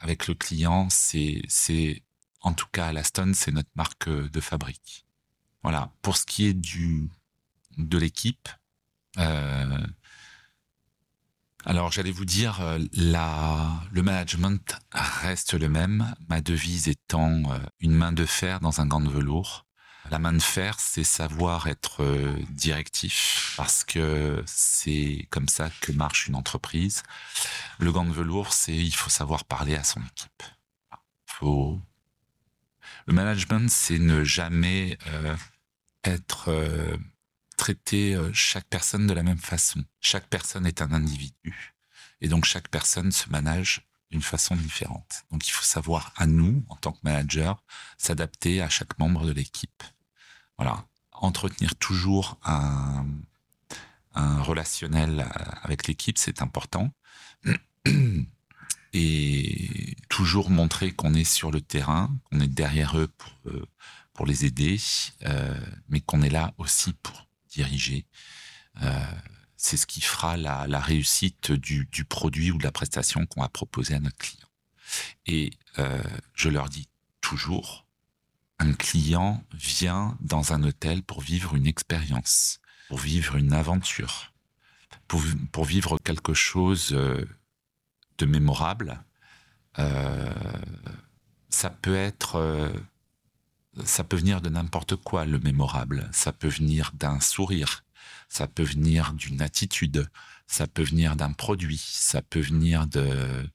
avec 0.00 0.28
le 0.28 0.34
client. 0.34 0.88
C'est, 0.90 2.02
en 2.42 2.52
tout 2.52 2.66
cas 2.70 2.88
à 2.88 2.92
c'est 3.34 3.50
notre 3.50 3.70
marque 3.74 4.08
de 4.08 4.40
fabrique. 4.40 5.06
Voilà. 5.62 5.90
Pour 6.02 6.16
ce 6.16 6.26
qui 6.26 6.46
est 6.46 6.54
du 6.54 7.08
de 7.76 7.98
l'équipe, 7.98 8.48
alors 11.64 11.90
j'allais 11.90 12.12
vous 12.12 12.24
dire, 12.24 12.60
euh, 12.60 12.78
le 13.92 14.02
management 14.02 14.78
reste 14.92 15.54
le 15.54 15.68
même, 15.68 16.14
ma 16.28 16.40
devise 16.40 16.88
étant 16.88 17.52
euh, 17.52 17.58
une 17.80 17.92
main 17.92 18.12
de 18.12 18.24
fer 18.24 18.60
dans 18.60 18.80
un 18.80 18.86
gant 18.86 19.00
de 19.00 19.10
velours. 19.10 19.66
La 20.10 20.18
main 20.18 20.32
de 20.32 20.40
fer, 20.40 20.76
c'est 20.78 21.04
savoir 21.04 21.66
être 21.66 22.02
euh, 22.02 22.34
directif, 22.50 23.54
parce 23.56 23.84
que 23.84 24.42
c'est 24.46 25.26
comme 25.30 25.48
ça 25.48 25.68
que 25.80 25.92
marche 25.92 26.28
une 26.28 26.36
entreprise. 26.36 27.02
Le 27.78 27.92
gant 27.92 28.06
de 28.06 28.12
velours, 28.12 28.52
c'est 28.52 28.76
il 28.76 28.94
faut 28.94 29.10
savoir 29.10 29.44
parler 29.44 29.74
à 29.74 29.84
son 29.84 30.00
équipe. 30.00 30.42
Faut... 31.26 31.78
Le 33.06 33.12
management, 33.12 33.68
c'est 33.68 33.98
ne 33.98 34.22
jamais 34.22 34.98
être 36.04 36.50
traiter 37.58 38.14
euh, 38.14 38.32
chaque 38.32 38.66
personne 38.68 39.06
de 39.06 39.12
la 39.12 39.22
même 39.22 39.38
façon. 39.38 39.84
Chaque 40.00 40.28
personne 40.28 40.64
est 40.64 40.80
un 40.80 40.92
individu. 40.92 41.74
Et 42.22 42.28
donc 42.28 42.46
chaque 42.46 42.68
personne 42.68 43.12
se 43.12 43.28
manage 43.28 43.86
d'une 44.10 44.22
façon 44.22 44.56
différente. 44.56 45.24
Donc 45.30 45.46
il 45.46 45.50
faut 45.50 45.64
savoir 45.64 46.14
à 46.16 46.26
nous, 46.26 46.64
en 46.70 46.76
tant 46.76 46.92
que 46.92 47.00
manager, 47.02 47.62
s'adapter 47.98 48.62
à 48.62 48.70
chaque 48.70 48.98
membre 48.98 49.26
de 49.26 49.32
l'équipe. 49.32 49.82
Voilà. 50.56 50.86
Entretenir 51.12 51.74
toujours 51.76 52.38
un, 52.44 53.04
relationnel 54.14 55.20
euh, 55.20 55.44
avec 55.62 55.86
l'équipe, 55.86 56.16
c'est 56.16 56.40
important. 56.40 56.90
Et 58.94 59.96
toujours 60.08 60.48
montrer 60.48 60.92
qu'on 60.92 61.12
est 61.12 61.30
sur 61.30 61.50
le 61.50 61.60
terrain, 61.60 62.16
qu'on 62.24 62.40
est 62.40 62.48
derrière 62.48 62.96
eux 62.98 63.08
pour, 63.08 63.32
euh, 63.46 63.66
pour 64.14 64.26
les 64.26 64.46
aider, 64.46 64.80
mais 65.88 66.00
qu'on 66.00 66.22
est 66.22 66.30
là 66.30 66.54
aussi 66.56 66.94
pour 66.94 67.27
diriger. 67.58 68.06
Euh, 68.82 69.12
c'est 69.56 69.76
ce 69.76 69.86
qui 69.86 70.00
fera 70.00 70.36
la, 70.36 70.80
réussite 70.80 71.50
du, 71.50 72.04
produit 72.04 72.52
ou 72.52 72.58
de 72.58 72.62
la 72.62 72.70
prestation 72.70 73.26
qu'on 73.26 73.42
va 73.42 73.48
proposer 73.48 73.94
à 73.94 74.00
notre 74.00 74.18
client. 74.18 74.46
Et 75.26 75.50
euh, 75.78 76.02
je 76.34 76.48
leur 76.48 76.68
dis 76.68 76.88
toujours, 77.20 77.84
un 78.60 78.72
client 78.72 79.42
vient 79.52 80.16
dans 80.20 80.52
un 80.52 80.62
hôtel 80.62 81.02
pour 81.02 81.20
vivre 81.20 81.56
une 81.56 81.66
expérience, 81.66 82.60
pour 82.88 82.98
vivre 82.98 83.34
une 83.34 83.52
aventure, 83.52 84.32
pour, 85.08 85.64
vivre 85.64 85.98
quelque 85.98 86.34
chose 86.34 86.92
euh, 86.92 87.28
de 88.18 88.26
mémorable. 88.26 89.02
ça 91.50 91.70
peut 91.70 91.96
être 91.96 92.72
ça 93.84 94.04
peut 94.04 94.16
venir 94.16 94.40
de 94.40 94.48
n'importe 94.48 94.96
quoi, 94.96 95.24
le 95.24 95.38
mémorable. 95.38 96.08
Ça 96.12 96.32
peut 96.32 96.48
venir 96.48 96.92
d'un 96.94 97.20
sourire, 97.20 97.84
ça 98.28 98.46
peut 98.46 98.62
venir 98.62 99.12
d'une 99.14 99.42
attitude, 99.42 100.08
ça 100.46 100.66
peut 100.66 100.82
venir 100.82 101.16
d'un 101.16 101.32
produit, 101.32 101.82
ça 101.82 102.22
peut 102.22 102.40
venir 102.40 102.86
de, 102.86 103.48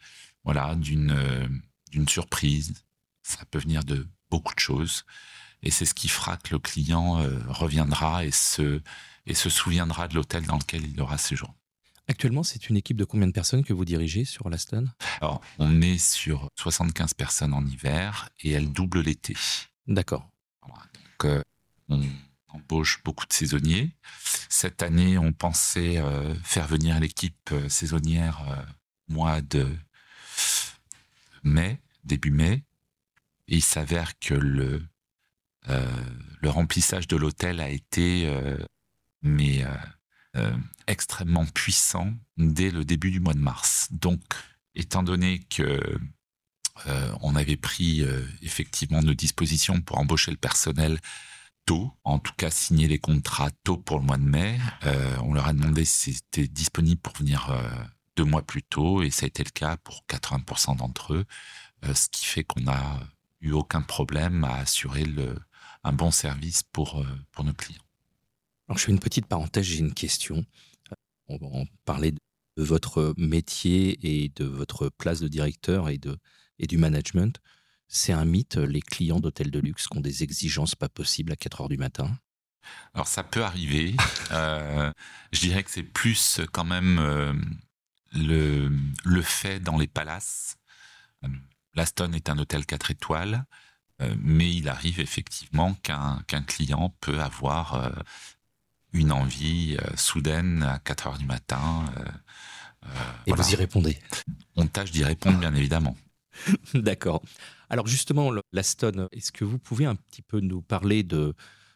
voilà, 0.43 0.75
d'une, 0.75 1.61
d'une 1.91 2.07
surprise, 2.07 2.73
ça 3.21 3.45
peut 3.45 3.59
venir 3.59 3.83
de 3.83 4.07
beaucoup 4.29 4.53
de 4.53 4.59
choses. 4.59 5.05
Et 5.61 5.71
c'est 5.71 5.85
ce 5.85 5.93
qui 5.93 6.09
fera 6.09 6.37
que 6.37 6.53
le 6.53 6.59
client 6.59 7.19
euh, 7.19 7.39
reviendra 7.47 8.25
et 8.25 8.31
se, 8.31 8.81
et 9.25 9.33
se 9.33 9.49
souviendra 9.49 10.07
de 10.07 10.15
l'hôtel 10.15 10.45
dans 10.45 10.57
lequel 10.57 10.85
il 10.85 10.99
aura 10.99 11.17
séjourné. 11.17 11.55
Actuellement, 12.09 12.43
c'est 12.43 12.69
une 12.69 12.75
équipe 12.75 12.97
de 12.97 13.05
combien 13.05 13.27
de 13.27 13.31
personnes 13.31 13.63
que 13.63 13.71
vous 13.71 13.85
dirigez 13.85 14.25
sur 14.25 14.49
l'Aston 14.49 14.87
Alors, 15.21 15.41
on 15.57 15.81
est 15.81 15.97
sur 15.97 16.49
75 16.59 17.13
personnes 17.13 17.53
en 17.53 17.65
hiver 17.65 18.29
et 18.41 18.51
elle 18.51 18.73
double 18.73 19.01
l'été. 19.01 19.35
D'accord. 19.87 20.29
Donc, 20.65 21.25
euh, 21.25 21.43
on 21.89 22.01
embauche 22.47 23.01
beaucoup 23.03 23.25
de 23.25 23.33
saisonniers. 23.33 23.91
Cette 24.49 24.81
année, 24.81 25.17
on 25.17 25.33
pensait 25.33 25.97
euh, 25.97 26.33
faire 26.43 26.67
venir 26.67 26.99
l'équipe 26.99 27.49
euh, 27.51 27.67
saisonnière 27.69 28.65
mois 29.07 29.41
de 29.41 29.67
mai, 31.43 31.79
début 32.03 32.31
mai. 32.31 32.63
Et 33.47 33.57
il 33.57 33.63
s'avère 33.63 34.17
que 34.19 34.33
le, 34.33 34.81
le 35.67 36.49
remplissage 36.49 37.07
de 37.07 37.17
l'hôtel 37.17 37.59
a 37.59 37.69
été 37.69 38.33
mais 39.21 39.65
extrêmement 40.87 41.45
puissant 41.45 42.13
dès 42.37 42.71
le 42.71 42.85
début 42.85 43.11
du 43.11 43.19
mois 43.19 43.33
de 43.33 43.39
mars. 43.39 43.89
Donc, 43.91 44.21
étant 44.75 45.03
donné 45.03 45.39
que 45.49 45.99
on 47.21 47.35
avait 47.35 47.57
pris 47.57 48.03
effectivement 48.41 49.01
nos 49.01 49.13
dispositions 49.13 49.81
pour 49.81 49.99
embaucher 49.99 50.31
le 50.31 50.37
personnel 50.37 50.99
tôt, 51.65 51.91
en 52.03 52.19
tout 52.19 52.33
cas 52.35 52.49
signer 52.49 52.87
les 52.87 52.99
contrats 52.99 53.51
tôt 53.63 53.77
pour 53.77 53.99
le 53.99 54.05
mois 54.05 54.17
de 54.17 54.23
mai. 54.23 54.59
on 55.21 55.33
leur 55.33 55.47
a 55.47 55.53
demandé 55.53 55.85
si 55.85 56.13
c'était 56.13 56.47
disponible 56.47 56.99
pour 56.99 57.13
venir 57.13 57.55
deux 58.15 58.25
mois 58.25 58.41
plus 58.41 58.63
tôt 58.63 59.01
et 59.01 59.11
ça 59.11 59.25
a 59.25 59.27
été 59.27 59.43
le 59.43 59.51
cas 59.51 59.77
pour 59.77 60.03
80% 60.09 60.77
d'entre 60.77 61.13
eux, 61.13 61.25
ce 61.93 62.09
qui 62.09 62.25
fait 62.25 62.43
qu'on 62.43 62.61
n'a 62.61 62.99
eu 63.41 63.51
aucun 63.51 63.81
problème 63.81 64.43
à 64.43 64.57
assurer 64.57 65.05
un 65.83 65.93
bon 65.93 66.11
service 66.11 66.63
pour, 66.63 67.05
pour 67.31 67.43
nos 67.43 67.53
clients. 67.53 67.83
Alors 68.67 68.77
je 68.77 68.85
fais 68.85 68.91
une 68.91 68.99
petite 68.99 69.27
parenthèse, 69.27 69.65
j'ai 69.65 69.79
une 69.79 69.93
question. 69.93 70.45
On 71.27 71.37
va 71.37 71.47
en 71.47 71.65
parler 71.85 72.11
de 72.11 72.63
votre 72.63 73.13
métier 73.17 73.99
et 74.03 74.29
de 74.35 74.45
votre 74.45 74.89
place 74.89 75.19
de 75.19 75.27
directeur 75.27 75.89
et, 75.89 75.97
de, 75.97 76.17
et 76.59 76.67
du 76.67 76.77
management. 76.77 77.39
C'est 77.87 78.13
un 78.13 78.25
mythe, 78.25 78.55
les 78.57 78.81
clients 78.81 79.19
d'hôtels 79.19 79.51
de 79.51 79.59
luxe 79.59 79.87
qui 79.87 79.97
ont 79.97 80.01
des 80.01 80.23
exigences 80.23 80.75
pas 80.75 80.89
possibles 80.89 81.31
à 81.31 81.35
4 81.35 81.61
heures 81.61 81.69
du 81.69 81.77
matin 81.77 82.17
Alors 82.93 83.07
ça 83.07 83.23
peut 83.23 83.43
arriver. 83.43 83.95
euh, 84.31 84.91
je 85.31 85.39
dirais 85.41 85.63
que 85.63 85.71
c'est 85.71 85.83
plus 85.83 86.41
quand 86.51 86.63
même 86.65 86.97
euh, 86.99 87.33
le, 88.13 88.71
le 89.03 89.21
fait 89.21 89.59
dans 89.59 89.77
les 89.77 89.87
palaces. 89.87 90.57
L'Aston 91.75 92.11
est 92.13 92.29
un 92.29 92.37
hôtel 92.37 92.65
4 92.65 92.91
étoiles, 92.91 93.45
euh, 94.01 94.15
mais 94.19 94.53
il 94.53 94.69
arrive 94.69 94.99
effectivement 94.99 95.73
qu'un 95.75 96.23
client 96.47 96.95
peut 97.01 97.19
avoir 97.19 97.75
euh, 97.75 97.89
une 98.93 99.11
envie 99.11 99.77
euh, 99.79 99.95
soudaine 99.97 100.63
à 100.63 100.79
4 100.79 101.07
heures 101.07 101.17
du 101.17 101.25
matin. 101.25 101.85
Euh, 101.97 102.05
euh, 102.85 102.89
Et 103.25 103.33
voilà. 103.33 103.43
vous 103.43 103.51
y 103.51 103.55
répondez 103.55 103.99
On 104.55 104.67
tâche 104.67 104.91
d'y 104.91 105.03
répondre, 105.03 105.39
bien 105.39 105.53
évidemment. 105.55 105.97
D'accord. 106.73 107.23
Alors 107.69 107.87
justement, 107.87 108.31
l'Aston, 108.51 109.07
est-ce 109.11 109.31
que 109.31 109.45
vous 109.45 109.59
pouvez 109.59 109.85
un 109.85 109.95
petit 109.95 110.21
peu 110.21 110.39
nous 110.39 110.61
parler 110.61 111.03
de, 111.03 111.33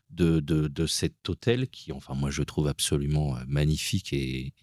de, 0.10 0.40
de, 0.40 0.88
cet 0.88 1.28
hôtel 1.30 1.68
qui, 1.70 1.92
enfin 1.92 2.14
moi 2.14 2.30
je 2.30 2.44
trouve 2.44 2.68
absolument 2.68 3.38
magnifique 3.48 4.14
et, 4.14 4.54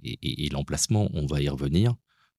l'emplacement, 0.51 1.11
on 1.13 1.27
va 1.27 1.41
y 1.41 1.49
revenir. 1.49 1.95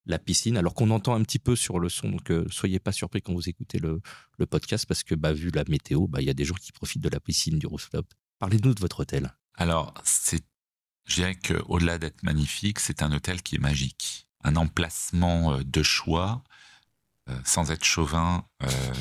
La 0.08 0.20
piscine, 0.20 0.56
alors 0.56 0.76
qu'on 0.76 0.92
entend 0.92 1.16
un 1.16 1.24
petit 1.24 1.40
peu 1.40 1.56
sur 1.56 1.80
le 1.80 1.90
son, 1.90 2.10
donc 2.10 2.30
euh, 2.30 2.46
soyez 2.52 2.80
pas 2.80 2.92
surpris 2.92 3.24
quand 3.24 3.34
vous 3.34 3.50
écoutez 3.50 3.80
le, 3.80 4.02
le 4.38 4.46
podcast 4.46 4.86
parce 4.86 5.04
que 5.04 5.16
bah, 5.16 5.34
vu 5.34 5.50
la 5.50 5.64
météo, 5.68 6.08
bah, 6.08 6.22
il 6.22 6.28
y 6.28 6.30
a 6.30 6.36
des 6.36 6.46
gens 6.46 6.54
qui 6.54 6.72
profitent 6.72 7.02
de 7.02 7.10
la 7.10 7.20
piscine 7.20 7.58
du 7.58 7.66
rooftop. 7.66 8.06
Parlez-nous 8.38 8.76
de 8.76 8.80
votre 8.80 9.00
hôtel. 9.00 9.34
Alors, 9.56 9.96
c'est, 10.04 10.44
je 11.06 11.16
dirais 11.16 11.36
qu'au-delà 11.36 11.98
d'être 11.98 12.22
magnifique, 12.22 12.80
c'est 12.80 13.02
un 13.02 13.12
hôtel 13.14 13.42
qui 13.42 13.56
est 13.56 13.60
magique. 13.60 14.28
Un 14.44 14.58
emplacement 14.58 15.60
de 15.66 15.84
choix, 15.84 16.44
euh, 16.44 16.55
sans 17.44 17.72
être 17.72 17.84
chauvin, 17.84 18.46
euh, 18.64 18.94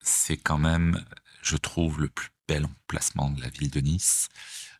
c'est 0.00 0.36
quand 0.36 0.58
même, 0.58 1.04
je 1.42 1.56
trouve, 1.56 2.00
le 2.00 2.08
plus 2.08 2.30
bel 2.46 2.64
emplacement 2.66 3.30
de 3.30 3.40
la 3.40 3.48
ville 3.48 3.70
de 3.70 3.80
Nice. 3.80 4.28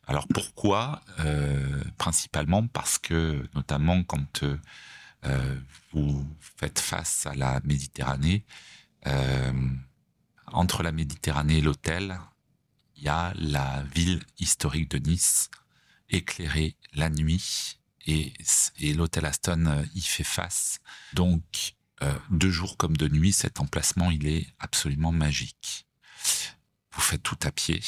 Alors 0.06 0.28
pourquoi? 0.28 1.02
Euh, 1.20 1.82
Principalement 1.96 2.66
parce 2.66 2.98
que, 2.98 3.48
notamment 3.54 4.02
quand 4.04 4.44
euh, 5.24 5.60
vous 5.92 6.26
faites 6.40 6.78
face 6.78 7.26
à 7.26 7.34
la 7.34 7.60
Méditerranée, 7.64 8.44
euh, 9.06 9.70
entre 10.46 10.82
la 10.82 10.92
Méditerranée 10.92 11.58
et 11.58 11.62
l'hôtel, 11.62 12.20
il 12.96 13.04
y 13.04 13.08
a 13.08 13.32
la 13.36 13.82
ville 13.94 14.22
historique 14.38 14.90
de 14.90 14.98
Nice, 14.98 15.50
éclairée 16.10 16.76
la 16.92 17.08
nuit, 17.08 17.80
et, 18.06 18.34
et 18.78 18.92
l'hôtel 18.92 19.24
Aston 19.24 19.86
y 19.94 20.02
fait 20.02 20.24
face. 20.24 20.80
Donc, 21.14 21.74
euh, 22.02 22.12
de 22.30 22.50
jour 22.50 22.76
comme 22.76 22.96
de 22.96 23.08
nuit, 23.08 23.32
cet 23.32 23.60
emplacement, 23.60 24.10
il 24.10 24.26
est 24.26 24.46
absolument 24.58 25.12
magique. 25.12 25.86
Vous 26.92 27.00
faites 27.00 27.22
tout 27.22 27.38
à 27.42 27.50
pied, 27.50 27.80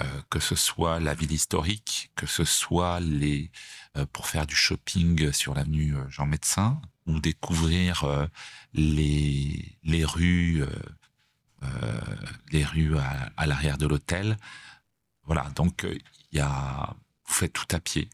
euh, 0.00 0.22
que 0.30 0.40
ce 0.40 0.54
soit 0.54 1.00
la 1.00 1.14
ville 1.14 1.32
historique, 1.32 2.10
que 2.14 2.26
ce 2.26 2.44
soit 2.44 3.00
les 3.00 3.50
euh, 3.96 4.06
pour 4.12 4.26
faire 4.26 4.46
du 4.46 4.54
shopping 4.54 5.32
sur 5.32 5.54
l'avenue 5.54 5.94
Jean 6.08 6.26
Médecin, 6.26 6.80
ou 7.06 7.20
découvrir 7.20 8.28
les 8.74 9.78
les 9.82 10.04
rues 10.04 10.62
les 12.52 12.64
rues 12.64 12.98
à, 12.98 13.32
à 13.36 13.46
l'arrière 13.46 13.78
de 13.78 13.86
l'hôtel. 13.86 14.36
Voilà, 15.24 15.50
donc 15.56 15.86
il 16.32 16.36
y 16.36 16.40
a, 16.40 16.94
vous 17.26 17.34
faites 17.34 17.52
tout 17.54 17.66
à 17.70 17.80
pied 17.80 18.10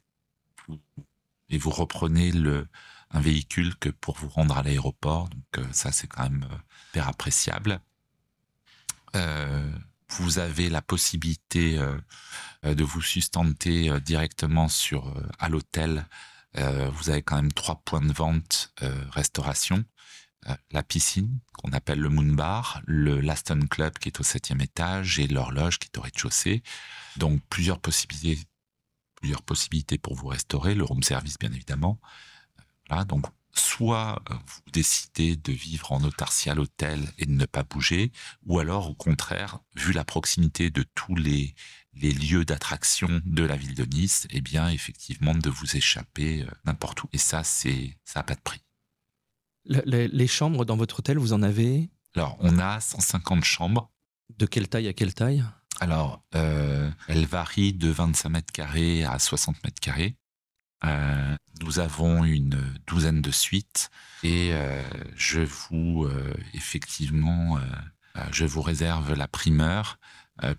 et 1.50 1.58
vous 1.58 1.70
reprenez 1.70 2.32
le 2.32 2.66
un 3.14 3.20
véhicule 3.20 3.74
que 3.76 3.88
pour 3.88 4.16
vous 4.16 4.28
rendre 4.28 4.56
à 4.56 4.62
l'aéroport. 4.62 5.30
Donc 5.30 5.66
ça, 5.72 5.92
c'est 5.92 6.06
quand 6.06 6.24
même 6.24 6.46
hyper 6.90 7.08
appréciable. 7.08 7.80
Euh, 9.14 9.70
vous 10.10 10.38
avez 10.38 10.68
la 10.68 10.82
possibilité 10.82 11.78
euh, 11.78 12.74
de 12.74 12.84
vous 12.84 13.02
sustenter 13.02 13.88
euh, 13.88 14.00
directement 14.00 14.68
sur 14.68 15.14
à 15.38 15.48
l'hôtel. 15.48 16.06
vous 16.56 17.10
avez 17.10 17.22
quand 17.22 17.36
même 17.36 17.52
trois 17.52 17.82
points 17.84 18.06
de 18.06 18.12
vente 18.12 18.72
restauration 19.10 19.84
la 20.70 20.82
piscine 20.82 21.40
qu'on 21.54 21.72
appelle 21.72 21.98
le 21.98 22.10
Moon 22.10 22.32
Bar, 22.34 22.80
le 22.84 23.20
Laston 23.20 23.60
Club 23.68 23.98
qui 23.98 24.08
est 24.08 24.20
au 24.20 24.22
septième 24.22 24.60
étage 24.60 25.18
et 25.18 25.26
l'horloge 25.26 25.78
qui 25.78 25.88
est 25.88 25.98
au 25.98 26.02
rez-de-chaussée. 26.02 26.62
Donc 27.16 27.40
plusieurs 27.48 27.80
possibilités, 27.80 28.44
plusieurs 29.16 29.42
possibilités 29.42 29.98
pour 29.98 30.14
vous 30.14 30.28
restaurer, 30.28 30.74
le 30.74 30.84
room 30.84 31.02
service 31.02 31.38
bien 31.38 31.50
évidemment. 31.50 31.98
Donc 33.04 33.26
soit 33.52 34.22
vous 34.28 34.72
décidez 34.72 35.36
de 35.36 35.52
vivre 35.52 35.92
en 35.92 36.02
autarcie 36.02 36.50
à 36.50 36.54
l'hôtel 36.54 37.00
et 37.18 37.26
de 37.26 37.32
ne 37.32 37.46
pas 37.46 37.62
bouger, 37.62 38.12
ou 38.46 38.58
alors 38.58 38.90
au 38.90 38.94
contraire, 38.94 39.58
vu 39.76 39.92
la 39.92 40.04
proximité 40.04 40.70
de 40.70 40.84
tous 40.94 41.14
les, 41.14 41.54
les 41.94 42.12
lieux 42.12 42.44
d'attraction 42.44 43.20
de 43.24 43.44
la 43.44 43.56
ville 43.56 43.74
de 43.74 43.84
Nice, 43.84 44.26
eh 44.30 44.40
bien 44.40 44.68
effectivement 44.68 45.34
de 45.34 45.50
vous 45.50 45.76
échapper 45.76 46.44
n'importe 46.64 47.04
où. 47.04 47.08
Et 47.12 47.18
ça, 47.18 47.44
c'est 47.44 47.96
ça 48.04 48.20
n'a 48.20 48.24
pas 48.24 48.34
de 48.34 48.40
prix. 48.40 48.60
Le, 49.66 49.82
le, 49.86 50.06
les 50.06 50.26
chambres 50.26 50.64
dans 50.64 50.76
votre 50.76 50.98
hôtel, 50.98 51.18
vous 51.18 51.32
en 51.32 51.42
avez? 51.42 51.90
Alors, 52.14 52.36
on 52.40 52.58
a 52.58 52.80
150 52.80 53.44
chambres. 53.44 53.90
De 54.36 54.46
quelle 54.46 54.68
taille 54.68 54.88
à 54.88 54.92
quelle 54.92 55.14
taille? 55.14 55.44
Alors, 55.80 56.22
euh, 56.34 56.90
elles 57.08 57.26
varient 57.26 57.72
de 57.72 57.88
25 57.88 58.28
mètres 58.28 58.52
carrés 58.52 59.04
à 59.04 59.18
60 59.18 59.62
mètres 59.64 59.80
carrés. 59.80 60.16
Euh, 60.84 61.36
nous 61.62 61.78
avons 61.78 62.24
une 62.24 62.58
douzaine 62.86 63.22
de 63.22 63.30
suites 63.30 63.90
et 64.22 64.50
euh, 64.52 64.82
je 65.14 65.40
vous 65.40 66.04
euh, 66.04 66.34
effectivement 66.52 67.58
je 68.30 68.44
vous 68.44 68.62
réserve 68.62 69.14
la 69.14 69.28
primeur 69.28 69.98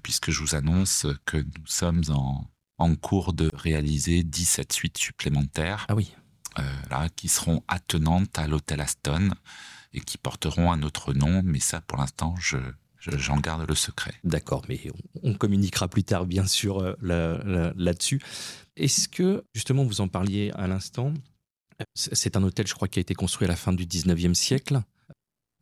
puisque 0.04 0.32
je 0.32 0.42
vous 0.42 0.56
annonce 0.56 1.06
que 1.26 1.38
nous 1.38 1.66
sommes 1.66 2.04
en, 2.10 2.50
en 2.78 2.96
cours 2.96 3.34
de 3.34 3.50
réaliser 3.54 4.24
17 4.24 4.74
suites 4.74 4.98
supplémentaires. 4.98 5.86
Ah 5.90 5.96
oui. 5.96 6.14
là, 6.90 7.08
qui 7.10 7.30
seront 7.30 7.64
attenantes 7.68 8.38
à 8.40 8.48
l'hôtel 8.48 8.82
Aston 8.82 9.30
et 9.94 10.02
qui 10.02 10.18
porteront 10.18 10.72
un 10.72 10.82
autre 10.84 11.14
nom, 11.14 11.42
mais 11.44 11.60
ça 11.60 11.82
pour 11.82 11.98
l'instant 11.98 12.36
je 12.40 12.58
j'en 13.18 13.38
garde 13.38 13.68
le 13.68 13.76
secret. 13.76 14.14
D'accord, 14.24 14.64
mais 14.70 14.80
on, 15.24 15.34
communiquera 15.34 15.88
plus 15.88 16.04
tard, 16.04 16.26
bien 16.26 16.46
sûr, 16.46 16.96
là-dessus. 17.02 18.18
Là, 18.20 18.26
Est-ce 18.78 19.08
que, 19.08 19.44
justement, 19.54 19.84
vous 19.84 20.02
en 20.02 20.08
parliez 20.08 20.52
à 20.56 20.68
l'instant, 20.68 21.14
c'est 21.94 22.38
un 22.38 22.44
hôtel, 22.44 22.68
je 22.68 22.74
crois, 22.74 22.88
qui 22.88 23.00
a 23.00 23.02
été 23.02 23.14
construit 23.14 23.46
à 23.46 23.50
la 23.50 23.56
fin 23.56 23.74
du 23.74 23.86
19e 23.86 24.34
siècle. 24.34 24.82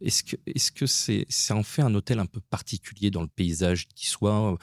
Est-ce 0.01 0.23
que 0.23 0.37
c'est 0.45 0.53
-ce 0.57 0.71
que 0.71 0.85
c'est 1.29 1.53
en 1.53 1.63
fait 1.63 1.81
un 1.81 1.93
hôtel 1.95 2.19
un 2.19 2.25
peu 2.25 2.41
particulier 2.41 3.09
dans 3.09 3.21
le 3.21 3.27
paysage 3.27 3.87
qui 3.95 4.07
soit 4.07 4.57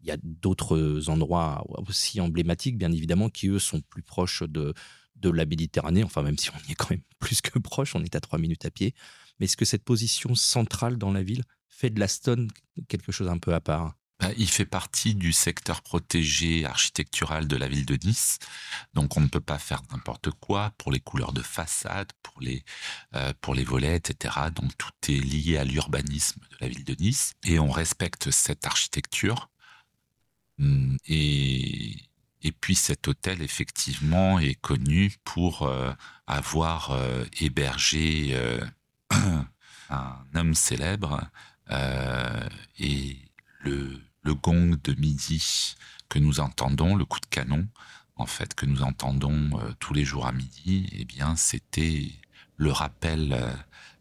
Il 0.00 0.08
y 0.08 0.10
a 0.10 0.16
d'autres 0.22 1.08
endroits 1.08 1.64
aussi 1.88 2.20
emblématiques, 2.20 2.78
bien 2.78 2.92
évidemment, 2.92 3.28
qui, 3.28 3.48
eux, 3.48 3.58
sont 3.58 3.80
plus 3.82 4.02
proches 4.02 4.42
de, 4.42 4.74
de 5.16 5.30
la 5.30 5.46
Méditerranée, 5.46 6.04
enfin, 6.04 6.22
même 6.22 6.38
si 6.38 6.50
on 6.50 6.68
y 6.68 6.72
est 6.72 6.74
quand 6.74 6.90
même 6.90 7.02
plus 7.18 7.40
que 7.40 7.58
proche, 7.58 7.94
on 7.94 8.02
est 8.02 8.14
à 8.14 8.20
trois 8.20 8.38
minutes 8.38 8.64
à 8.64 8.70
pied. 8.70 8.94
Mais 9.38 9.44
est-ce 9.44 9.56
que 9.56 9.64
cette 9.64 9.84
position 9.84 10.34
centrale 10.34 10.96
dans 10.96 11.12
la 11.12 11.22
ville 11.22 11.42
fait 11.68 11.90
de 11.90 12.00
l'Aston 12.00 12.48
quelque 12.88 13.12
chose 13.12 13.28
un 13.28 13.38
peu 13.38 13.54
à 13.54 13.60
part 13.60 13.94
il 14.36 14.48
fait 14.48 14.66
partie 14.66 15.14
du 15.14 15.32
secteur 15.32 15.82
protégé 15.82 16.64
architectural 16.64 17.46
de 17.46 17.56
la 17.56 17.68
ville 17.68 17.84
de 17.84 17.98
Nice, 18.06 18.38
donc 18.94 19.16
on 19.16 19.20
ne 19.20 19.28
peut 19.28 19.40
pas 19.40 19.58
faire 19.58 19.82
n'importe 19.92 20.30
quoi 20.30 20.72
pour 20.78 20.90
les 20.90 21.00
couleurs 21.00 21.32
de 21.32 21.42
façade, 21.42 22.08
pour 22.22 22.40
les 22.40 22.64
euh, 23.14 23.32
pour 23.40 23.54
les 23.54 23.64
volets, 23.64 23.96
etc. 23.96 24.34
Donc 24.54 24.76
tout 24.78 24.90
est 25.08 25.20
lié 25.20 25.58
à 25.58 25.64
l'urbanisme 25.64 26.40
de 26.50 26.56
la 26.60 26.68
ville 26.68 26.84
de 26.84 26.94
Nice 26.94 27.34
et 27.44 27.58
on 27.58 27.70
respecte 27.70 28.30
cette 28.30 28.66
architecture. 28.66 29.50
Et 31.06 31.96
et 32.42 32.52
puis 32.52 32.74
cet 32.74 33.08
hôtel 33.08 33.42
effectivement 33.42 34.38
est 34.38 34.54
connu 34.54 35.12
pour 35.24 35.62
euh, 35.62 35.92
avoir 36.26 36.92
euh, 36.92 37.24
hébergé 37.40 38.34
un 39.90 40.24
homme 40.34 40.54
célèbre 40.54 41.28
et 41.70 43.16
le, 43.60 44.00
le, 44.22 44.34
gong 44.34 44.76
de 44.82 44.94
midi 44.94 45.74
que 46.08 46.18
nous 46.18 46.40
entendons, 46.40 46.94
le 46.94 47.04
coup 47.04 47.20
de 47.20 47.26
canon, 47.26 47.66
en 48.16 48.26
fait, 48.26 48.54
que 48.54 48.66
nous 48.66 48.82
entendons 48.82 49.58
euh, 49.58 49.72
tous 49.78 49.92
les 49.92 50.04
jours 50.04 50.26
à 50.26 50.32
midi, 50.32 50.88
eh 50.92 51.04
bien, 51.04 51.36
c'était 51.36 52.12
le 52.56 52.70
rappel 52.70 53.36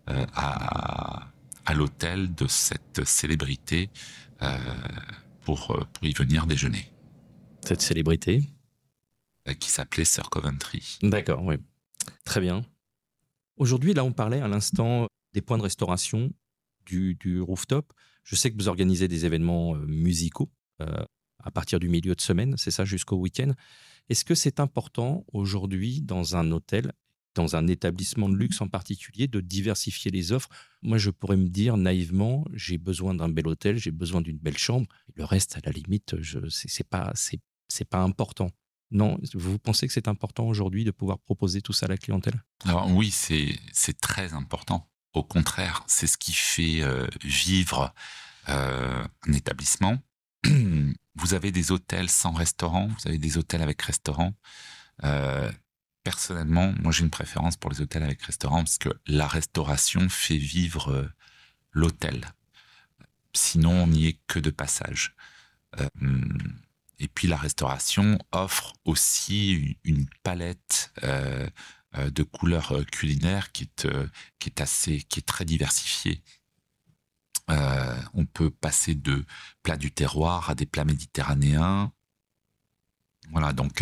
à, 0.08 1.28
à 1.66 1.74
l'hôtel 1.74 2.34
de 2.36 2.48
cette 2.48 3.04
célébrité 3.04 3.90
pour, 5.42 5.68
pour 5.68 6.04
y 6.04 6.14
venir 6.14 6.46
déjeuner. 6.46 6.90
Cette 7.66 7.82
célébrité 7.82 8.44
Qui 9.60 9.70
s'appelait 9.70 10.06
Sir 10.06 10.30
Coventry. 10.30 11.00
D'accord, 11.02 11.44
oui. 11.44 11.56
Très 12.24 12.40
bien. 12.40 12.64
Aujourd'hui, 13.58 13.94
là, 13.94 14.04
on 14.04 14.12
parlait 14.12 14.42
à 14.42 14.48
l'instant 14.48 15.08
des 15.34 15.42
points 15.42 15.58
de 15.58 15.64
restauration 15.64 16.32
du, 16.86 17.42
rooftop. 17.42 17.94
Je 18.24 18.36
sais 18.36 18.52
que 18.52 18.56
vous 18.56 18.68
organisez 18.68 19.08
des 19.08 19.26
événements 19.26 19.76
euh, 19.76 19.86
musicaux 19.86 20.50
euh, 20.82 21.04
à 21.44 21.52
partir 21.52 21.80
du 21.80 21.90
milieu 21.90 22.16
de 22.16 22.22
semaine, 22.22 22.56
c'est 22.58 22.72
ça, 22.72 22.86
jusqu'au 22.86 23.18
week-end. 23.18 23.54
Est-ce 24.10 24.26
que 24.26 24.36
c'est 24.36 24.60
important 24.60 25.26
aujourd'hui 25.32 26.02
dans 26.02 26.36
un 26.36 26.52
hôtel, 26.52 26.92
dans 27.36 27.56
un 27.56 27.68
établissement 27.68 28.30
de 28.30 28.36
luxe 28.36 28.62
en 28.62 28.68
particulier, 28.68 29.28
de 29.28 29.42
diversifier 29.42 30.10
les 30.10 30.32
offres? 30.32 30.50
Moi, 30.82 30.98
je 30.98 31.12
pourrais 31.12 31.38
me 31.38 31.48
dire 31.48 31.78
naïvement, 31.78 32.46
j'ai 32.54 32.78
besoin 32.78 33.14
d'un 33.14 33.30
bel 33.30 33.48
hôtel, 33.48 33.78
j'ai 33.78 33.92
besoin 33.92 34.22
d'une 34.22 34.38
belle 34.38 34.58
chambre. 34.58 34.88
Le 35.14 35.24
reste, 35.24 35.58
à 35.58 35.62
la 35.64 35.72
limite, 35.72 36.16
ce 36.22 36.40
n'est 36.40 36.88
pas, 36.90 37.14
c'est 37.16 37.86
pas 37.86 38.02
important. 38.02 38.50
Non, 38.92 39.20
vous 39.34 39.60
pensez 39.60 39.88
que 39.88 39.94
c'est 39.94 40.08
important 40.08 40.48
aujourd'hui 40.48 40.84
de 40.84 40.92
pouvoir 40.92 41.20
proposer 41.20 41.62
tout 41.62 41.74
ça 41.74 41.88
à 41.88 41.90
la 41.90 41.98
clientèle? 41.98 42.44
Alors 42.64 42.90
oui, 42.92 43.12
c'est 43.12 44.00
très 44.02 44.34
important. 44.34 44.88
Au 45.16 45.24
contraire, 45.24 45.86
c'est 45.88 46.08
ce 46.08 46.18
qui 46.18 46.34
fait 46.34 46.82
euh, 46.82 47.08
vivre 47.24 47.94
euh, 48.50 49.08
un 49.26 49.34
établissement. 49.34 49.98
Vous 51.16 51.34
avez 51.34 51.54
des 51.54 51.72
hôtels 51.72 52.10
sans 52.10 52.34
restaurant, 52.34 52.88
vous 52.88 53.08
avez 53.08 53.18
des 53.18 53.38
hôtels 53.38 53.62
avec 53.62 53.82
restaurant. 53.82 54.34
Euh, 55.06 55.50
personnellement, 56.04 56.74
moi 56.82 56.92
j'ai 56.92 57.04
une 57.04 57.10
préférence 57.10 57.56
pour 57.56 57.72
les 57.72 57.80
hôtels 57.80 58.04
avec 58.04 58.22
restaurant 58.22 58.58
parce 58.58 58.78
que 58.78 58.90
la 59.08 59.26
restauration 59.26 60.10
fait 60.10 60.36
vivre 60.36 61.10
l'hôtel. 61.72 62.26
Sinon, 63.32 63.84
on 63.84 63.88
n'y 63.88 64.08
est 64.08 64.20
que 64.28 64.40
de 64.40 64.50
passage. 64.50 65.16
et 67.00 67.08
puis 67.08 67.30
la 67.30 67.38
restauration 67.38 68.20
offre 68.34 68.74
aussi 68.84 69.78
une 69.86 70.08
palette 70.22 70.92
de 71.96 72.24
euh, 72.72 72.84
qui 73.54 73.64
est, 73.64 73.86
euh, 73.86 74.08
est 74.46 74.62
assez, 74.62 75.02
qui 75.04 75.20
est 75.20 75.26
très 75.26 75.46
diversifiée. 75.46 76.22
on 77.48 78.26
peut 78.26 78.50
passer 78.50 78.96
de 78.96 79.26
plats 79.64 79.78
du 79.78 79.92
terroir 79.92 80.50
à 80.50 80.56
des 80.56 80.66
plats 80.66 80.86
méditerranéens. 80.86 81.92
Voilà, 83.32 83.54
donc 83.54 83.82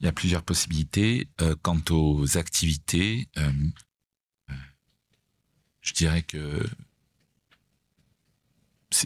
il 0.00 0.06
y 0.06 0.08
a 0.08 0.12
plusieurs 0.12 0.42
possibilités. 0.42 1.28
quant 1.62 1.80
aux 1.90 2.36
activités, 2.36 3.28
je 5.80 5.92
dirais 5.94 6.22
que 6.22 6.68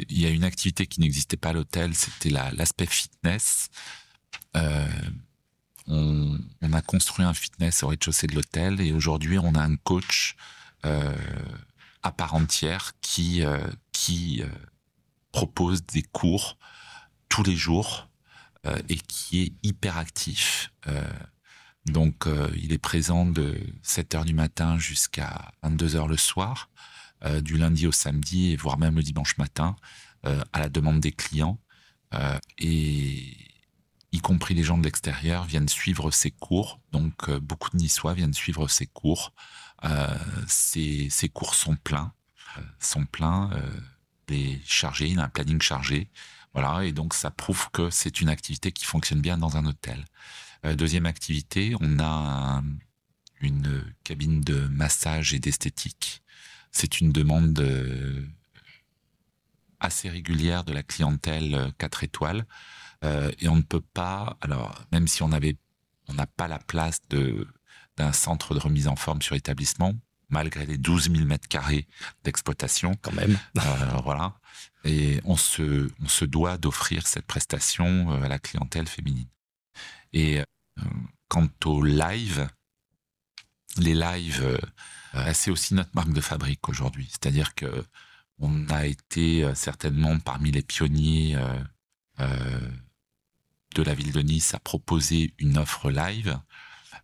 il 0.09 0.19
y 0.19 0.27
a 0.27 0.31
une 0.31 0.45
activité 0.45 0.87
qui 0.87 1.01
n'existait 1.01 1.37
pas 1.37 1.51
à 1.51 1.53
l'hôtel, 1.53 1.95
c'était 1.95 2.31
l'aspect 2.31 2.87
fitness 2.87 3.69
on, 5.87 6.39
a 6.73 6.83
construit 6.83 7.25
un 7.25 7.35
fitness 7.35 7.83
au 7.83 7.89
rez-de-chaussée 7.89 8.27
de 8.27 8.35
l'hôtel 8.35 8.81
et 8.81 8.93
aujourd'hui 8.93 9.39
on 9.39 9.55
a 9.55 9.63
un 9.63 9.77
coach 9.77 10.37
euh, 10.85 11.15
à 12.03 12.13
part 12.13 12.35
entière 12.35 12.93
qui, 13.01 13.45
euh, 13.45 13.67
qui 13.93 14.43
euh, 14.43 14.49
propose 15.33 15.85
des 15.87 16.03
cours 16.03 16.59
tous 17.29 17.43
les 17.43 17.57
jours 17.57 18.09
et 18.89 18.97
qui 18.97 19.43
est 19.43 19.53
hyper 19.63 19.99
actif. 19.99 20.73
donc 21.85 22.27
il 22.57 22.73
est 22.73 22.79
présent 22.79 23.27
de 23.27 23.61
7h 23.85 24.25
du 24.25 24.33
matin 24.33 24.79
jusqu'à 24.79 25.53
22h 25.63 26.09
le 26.09 26.17
soir, 26.17 26.71
du 27.43 27.59
lundi 27.59 27.87
au 27.87 27.93
samedi 27.93 28.53
et 28.53 28.57
voire 28.57 28.79
même 28.79 28.97
le 28.97 29.03
dimanche 29.03 29.37
matin 29.37 29.77
à 30.23 30.61
la 30.61 30.71
demande 30.71 31.01
des 31.01 31.13
clients. 31.13 31.59
et 32.57 33.54
y 34.15 34.21
compris 34.21 34.55
les 34.55 34.63
gens 34.63 34.79
de 34.79 34.85
l'extérieur, 34.85 35.45
viennent 35.45 35.69
suivre 35.69 36.13
ces 36.13 36.31
cours. 36.31 36.81
Donc, 36.93 37.29
euh, 37.29 37.41
beaucoup 37.41 37.69
de 37.71 37.77
Niçois 37.77 38.15
viennent 38.15 38.33
suivre 38.33 38.69
ces 38.69 38.87
cours. 38.87 39.33
Euh, 39.85 40.17
ces, 40.47 41.11
cours 41.33 41.57
sont 41.57 41.75
pleins, 41.75 42.13
euh, 42.57 42.63
sont 42.79 43.07
pleins, 43.07 43.51
les 44.29 44.61
chargés, 44.65 45.09
il 45.09 45.19
a 45.19 45.25
un 45.25 45.29
planning 45.29 45.61
chargé. 45.61 46.09
Voilà, 46.55 46.85
et 46.85 46.93
donc 46.93 47.13
ça 47.13 47.33
prouve 47.33 47.69
que 47.73 47.91
c'est 47.91 48.21
une 48.21 48.29
activité 48.29 48.71
qui 48.71 48.85
fonctionne 48.85 49.21
bien 49.21 49.37
dans 49.37 49.57
un 49.57 49.67
hôtel. 49.67 50.05
deuxième 50.77 51.05
activité, 51.05 51.75
on 51.81 51.99
a 51.99 52.63
une 53.41 53.85
cabine 54.05 54.41
de 54.41 54.69
massage 54.69 55.35
et 55.35 55.41
d'esthétique. 55.41 56.23
C'est 56.71 57.01
une 57.01 57.11
demande 57.11 57.61
assez 59.81 60.09
régulière 60.09 60.63
de 60.63 60.73
la 60.73 60.85
clientèle 60.85 61.73
4 61.79 62.05
étoiles. 62.05 62.47
Euh, 63.05 63.31
et 63.39 63.49
on 63.49 63.57
ne 63.57 63.63
peut 63.63 63.81
pas, 63.81 64.37
alors 64.41 64.85
même 64.93 65.07
si 65.09 65.23
on 65.23 65.33
avait, 65.33 65.57
on 66.09 66.15
n'a 66.15 66.27
pas 66.27 66.49
la 66.49 66.59
place 66.59 67.01
de 67.11 67.47
d'un 67.97 68.13
centre 68.13 68.55
de 68.55 68.59
remise 68.59 68.89
en 68.89 68.97
forme 68.97 69.23
sur 69.23 69.37
établissement, 69.37 69.95
malgré 70.29 70.67
les 70.67 70.79
12 70.79 71.13
000 71.13 71.27
mètres 71.27 71.47
carrés 71.47 71.87
d'exploitation. 72.25 72.97
Quand 73.03 73.13
même. 73.13 73.39
Euh, 73.59 73.61
voilà. 74.03 74.35
Et 74.85 75.21
on 75.25 75.37
se, 75.37 75.89
on 76.03 76.09
se 76.09 76.25
doit 76.25 76.59
d'offrir 76.59 77.07
cette 77.07 77.25
prestation 77.25 78.11
euh, 78.11 78.25
à 78.25 78.29
la 78.29 78.41
clientèle 78.41 78.89
féminine. 78.89 79.29
Et 80.13 80.43
quant 81.29 81.49
au 81.65 81.85
live, 81.85 82.49
les 83.77 83.95
lives, 83.95 84.61
c'est 85.33 85.51
aussi 85.51 85.75
notre 85.75 85.91
marque 85.95 86.13
de 86.13 86.21
fabrique 86.21 86.69
aujourd'hui. 86.69 87.09
C'est-à-dire 87.11 87.55
que 87.55 87.85
on 88.39 88.69
a 88.69 88.87
été 88.87 89.53
certainement 89.55 90.19
parmi 90.21 90.53
les 90.53 90.63
pionniers 90.63 91.37
de 93.75 93.83
la 93.83 93.95
ville 93.95 94.13
de 94.13 94.21
Nice 94.21 94.55
a 94.55 94.61
proposé 94.61 95.35
une 95.39 95.59
offre 95.59 95.91
live, 95.91 96.39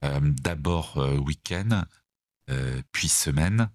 euh, 0.04 0.20
d'abord 0.22 0.96
euh, 0.98 1.16
week-end, 1.16 1.85
euh, 2.48 2.80
puis 2.92 3.09
semaine. 3.09 3.70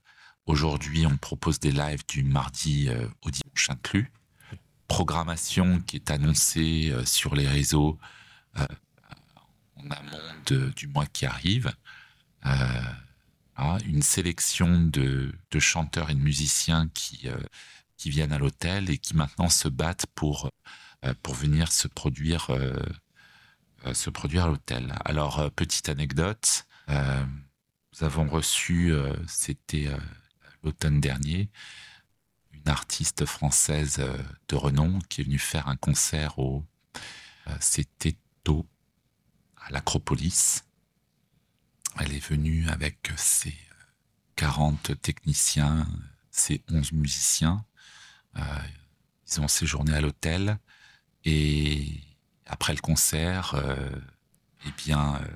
Aujourd'hui, 0.45 1.05
on 1.05 1.17
propose 1.17 1.59
des 1.59 1.71
lives 1.71 2.05
du 2.07 2.23
mardi 2.23 2.89
au 3.23 3.31
dimanche 3.31 3.69
inclus. 3.71 4.11
Programmation 4.87 5.81
qui 5.81 5.95
est 5.95 6.11
annoncée 6.11 6.93
sur 7.03 7.33
les 7.33 7.47
réseaux 7.47 7.97
en 8.55 9.89
amont 9.89 10.71
du 10.75 10.87
mois 10.87 11.07
qui 11.07 11.25
arrive. 11.25 11.73
une 13.87 14.03
sélection 14.03 14.81
de, 14.81 15.33
chanteurs 15.57 16.11
et 16.11 16.13
de 16.13 16.19
musiciens 16.19 16.89
qui, 16.93 17.27
viennent 18.05 18.33
à 18.33 18.37
l'hôtel 18.37 18.91
et 18.91 18.99
qui 18.99 19.15
maintenant 19.15 19.49
se 19.49 19.67
battent 19.67 20.05
pour 20.13 20.51
pour 21.21 21.35
venir 21.35 21.71
se 21.71 21.87
produire, 21.87 22.49
euh, 22.49 22.73
euh, 23.85 23.93
se 23.93 24.09
produire 24.09 24.45
à 24.45 24.47
l'hôtel. 24.47 24.95
Alors, 25.05 25.51
petite 25.51 25.89
anecdote, 25.89 26.65
nous 26.87 28.03
avons 28.03 28.27
reçu, 28.27 28.93
c'était 29.27 29.89
l'automne 30.63 30.99
dernier, 30.99 31.49
une 32.51 32.69
artiste 32.69 33.25
française 33.25 34.05
de 34.49 34.55
renom 34.55 34.99
qui 35.09 35.21
est 35.21 35.23
venue 35.23 35.39
faire 35.39 35.67
un 35.67 35.77
concert 35.77 36.37
au, 36.37 36.63
c'était 37.59 38.17
au, 38.47 38.67
à 39.57 39.71
l'Acropolis. 39.71 40.63
Elle 41.99 42.13
est 42.13 42.27
venue 42.27 42.69
avec 42.69 43.11
ses 43.17 43.57
40 44.35 45.01
techniciens, 45.01 45.87
ses 46.29 46.61
11 46.69 46.91
musiciens. 46.91 47.65
ils 48.35 49.41
ont 49.41 49.47
séjourné 49.47 49.95
à 49.95 50.01
l'hôtel. 50.01 50.59
Et 51.25 52.01
après 52.45 52.73
le 52.73 52.79
concert, 52.79 53.55
euh, 53.55 53.89
eh 54.65 54.71
bien, 54.77 55.15
euh, 55.15 55.27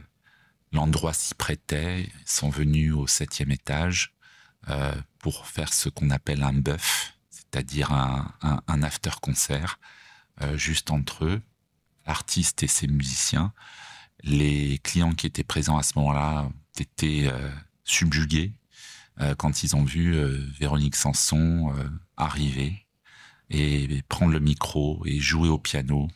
l'endroit 0.71 1.13
s'y 1.13 1.34
prêtait. 1.34 2.04
Ils 2.04 2.32
sont 2.32 2.49
venus 2.49 2.93
au 2.93 3.08
septième 3.08 3.52
étage 3.52 4.13
euh, 4.69 4.93
pour 5.17 5.47
faire 5.47 5.73
ce 5.73 5.89
qu'on 5.89 6.12
appelle 6.12 6.43
un 6.43 6.54
buff, 6.54 7.17
c'est-à-dire 7.32 7.91
un, 7.91 8.32
un, 8.41 8.84
after-concert, 8.84 9.80
juste 10.56 10.89
entre 10.91 11.25
eux, 11.25 11.41
l'artiste 12.06 12.63
et 12.63 12.67
ses 12.67 12.88
musiciens. 12.88 13.52
Les 14.23 14.78
clients 14.80 15.12
qui 15.12 15.28
étaient 15.28 15.43
présents 15.43 15.78
à 15.78 15.84
ce 15.84 15.97
moment-là 15.97 16.49
étaient 16.80 17.30
subjugués 17.84 18.54
quand 19.38 19.63
ils 19.63 19.75
ont 19.75 19.84
vu 19.84 20.17
Véronique 20.58 20.95
Sanson 20.95 21.73
arriver 22.15 22.86
et 23.49 24.01
prendre 24.07 24.31
le 24.31 24.39
micro 24.39 25.01
et 25.05 25.19
jouer 25.19 25.49
au 25.49 25.57
piano, 25.57 26.07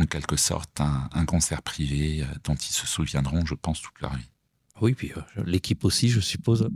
en 0.00 0.06
quelque 0.06 0.36
sorte 0.36 0.80
un, 0.80 1.24
concert 1.26 1.62
privé 1.62 2.22
euh, 2.22 2.26
dont 2.44 2.54
ils 2.54 2.72
se 2.72 2.86
souviendront, 2.86 3.44
je 3.44 3.54
pense, 3.54 3.80
toute 3.82 4.00
leur 4.00 4.16
vie. 4.16 4.28
Oui, 4.80 4.94
puis 4.94 5.12
euh, 5.16 5.42
l'équipe 5.44 5.84
aussi, 5.84 6.08
je 6.08 6.20
suppose. 6.20 6.68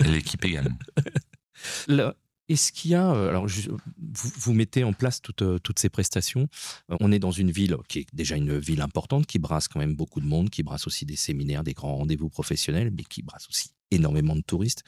l'équipe 0.00 0.44
également. 0.44 0.78
Est-ce 2.48 2.72
qu'il 2.72 2.90
y 2.90 2.94
a, 2.96 3.12
euh, 3.12 3.28
alors 3.28 3.46
vous, 3.46 3.78
vous, 4.38 4.52
mettez 4.54 4.82
en 4.82 4.92
place 4.92 5.20
toutes, 5.22 5.44
toutes 5.62 5.78
ces 5.78 5.88
prestations. 5.88 6.48
On 6.88 7.12
est 7.12 7.20
dans 7.20 7.30
une 7.30 7.52
ville 7.52 7.76
qui 7.86 8.00
est 8.00 8.06
déjà 8.12 8.34
une 8.34 8.58
ville 8.58 8.80
importante, 8.80 9.26
qui 9.26 9.38
brasse 9.38 9.68
quand 9.68 9.78
même 9.78 9.94
beaucoup 9.94 10.20
de 10.20 10.26
monde, 10.26 10.50
qui 10.50 10.64
brasse 10.64 10.86
aussi 10.88 11.06
des 11.06 11.14
séminaires, 11.14 11.62
des 11.62 11.74
grands 11.74 11.94
rendez-vous 11.94 12.28
professionnels, 12.28 12.90
mais 12.90 13.04
qui 13.04 13.22
brasse 13.22 13.46
aussi 13.48 13.70
énormément 13.92 14.34
de 14.34 14.40
touristes. 14.40 14.82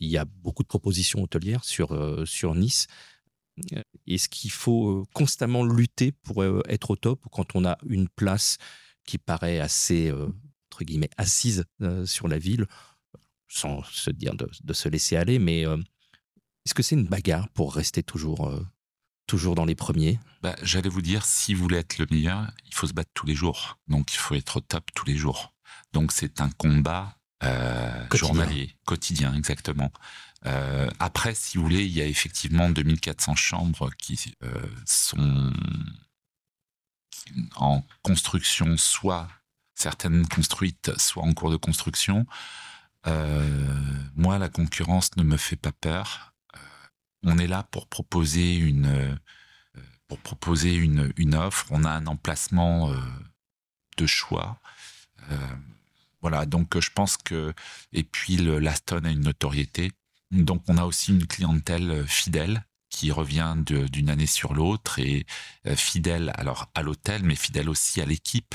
Il 0.00 0.08
y 0.08 0.16
a 0.16 0.24
beaucoup 0.24 0.64
de 0.64 0.68
propositions 0.68 1.22
hôtelières 1.22 1.62
sur, 1.62 2.26
sur 2.26 2.56
Nice. 2.56 2.88
Est-ce 4.06 4.28
qu'il 4.28 4.50
faut 4.50 5.06
constamment 5.12 5.64
lutter 5.64 6.12
pour 6.12 6.44
être 6.44 6.90
au 6.90 6.96
top 6.96 7.24
quand 7.30 7.54
on 7.54 7.64
a 7.64 7.78
une 7.86 8.08
place 8.08 8.58
qui 9.04 9.18
paraît 9.18 9.60
assez, 9.60 10.12
entre 10.12 10.84
guillemets, 10.84 11.10
assise 11.16 11.64
sur 12.06 12.28
la 12.28 12.38
ville, 12.38 12.66
sans 13.48 13.82
se 13.84 14.10
dire 14.10 14.34
de, 14.34 14.72
se 14.72 14.88
laisser 14.88 15.16
aller, 15.16 15.38
mais 15.38 15.62
est-ce 15.62 16.74
que 16.74 16.82
c'est 16.82 16.94
une 16.94 17.06
bagarre 17.06 17.48
pour 17.50 17.74
rester 17.74 18.02
toujours, 18.02 18.52
toujours 19.26 19.54
dans 19.54 19.64
les 19.64 19.74
premiers? 19.74 20.18
Bah, 20.42 20.56
J'allais 20.62 20.88
vous 20.88 21.02
dire, 21.02 21.24
si 21.24 21.54
vous 21.54 21.62
voulez 21.62 21.78
être 21.78 21.98
le 21.98 22.06
meilleur, 22.10 22.50
il 22.64 22.74
faut 22.74 22.86
se 22.86 22.92
battre 22.92 23.10
tous 23.14 23.26
les 23.26 23.34
jours. 23.34 23.78
Donc 23.88 24.14
il 24.14 24.18
faut 24.18 24.34
être 24.34 24.58
au 24.58 24.60
top 24.60 24.90
tous 24.94 25.04
les 25.04 25.16
jours. 25.16 25.52
Donc 25.92 26.12
c'est 26.12 26.40
un 26.40 26.50
combat 26.50 27.18
euh, 27.42 28.06
journalier, 28.12 28.74
quotidien, 28.84 29.34
exactement. 29.34 29.92
Euh, 30.46 30.88
après, 30.98 31.34
si 31.34 31.56
vous 31.56 31.64
voulez, 31.64 31.84
il 31.84 31.92
y 31.92 32.00
a 32.00 32.06
effectivement 32.06 32.68
2400 32.68 33.34
chambres 33.34 33.90
qui 33.96 34.34
euh, 34.42 34.50
sont 34.84 35.52
en 37.56 37.82
construction, 38.02 38.76
soit 38.76 39.28
certaines 39.74 40.26
construites, 40.28 40.92
soit 40.98 41.22
en 41.22 41.32
cours 41.32 41.50
de 41.50 41.56
construction. 41.56 42.26
moi, 44.14 44.38
la 44.38 44.48
concurrence 44.48 45.16
ne 45.16 45.22
me 45.22 45.36
fait 45.36 45.56
pas 45.56 45.72
peur. 45.72 46.34
on 47.24 47.38
est 47.38 47.46
là 47.46 47.64
pour 47.64 47.86
proposer 47.88 48.54
une 48.56 49.18
pour 50.08 50.18
proposer 50.18 50.74
une, 50.74 51.12
une 51.16 51.34
offre. 51.34 51.66
On 51.70 51.84
a 51.84 51.90
un 51.90 52.06
emplacement 52.06 52.92
de 53.96 54.06
choix. 54.06 54.60
Voilà, 56.22 56.46
donc 56.46 56.78
je 56.78 56.90
pense 56.90 57.16
que 57.16 57.52
et 57.92 58.04
puis 58.04 58.36
l'Aston 58.36 59.04
a 59.04 59.10
une 59.10 59.22
notoriété, 59.24 59.92
donc 60.30 60.62
on 60.68 60.78
a 60.78 60.84
aussi 60.84 61.10
une 61.12 61.26
clientèle 61.26 61.90
euh, 61.90 62.06
fidèle 62.06 62.64
qui 62.92 63.10
revient 63.10 63.56
d'une 63.66 64.10
année 64.10 64.26
sur 64.26 64.54
l'autre 64.54 64.98
et 64.98 65.26
euh, 65.66 65.74
fidèle 65.74 66.30
alors 66.36 66.70
à 66.74 66.82
l'hôtel, 66.82 67.22
mais 67.24 67.34
fidèle 67.34 67.68
aussi 67.68 68.00
à 68.00 68.06
l'équipe. 68.06 68.54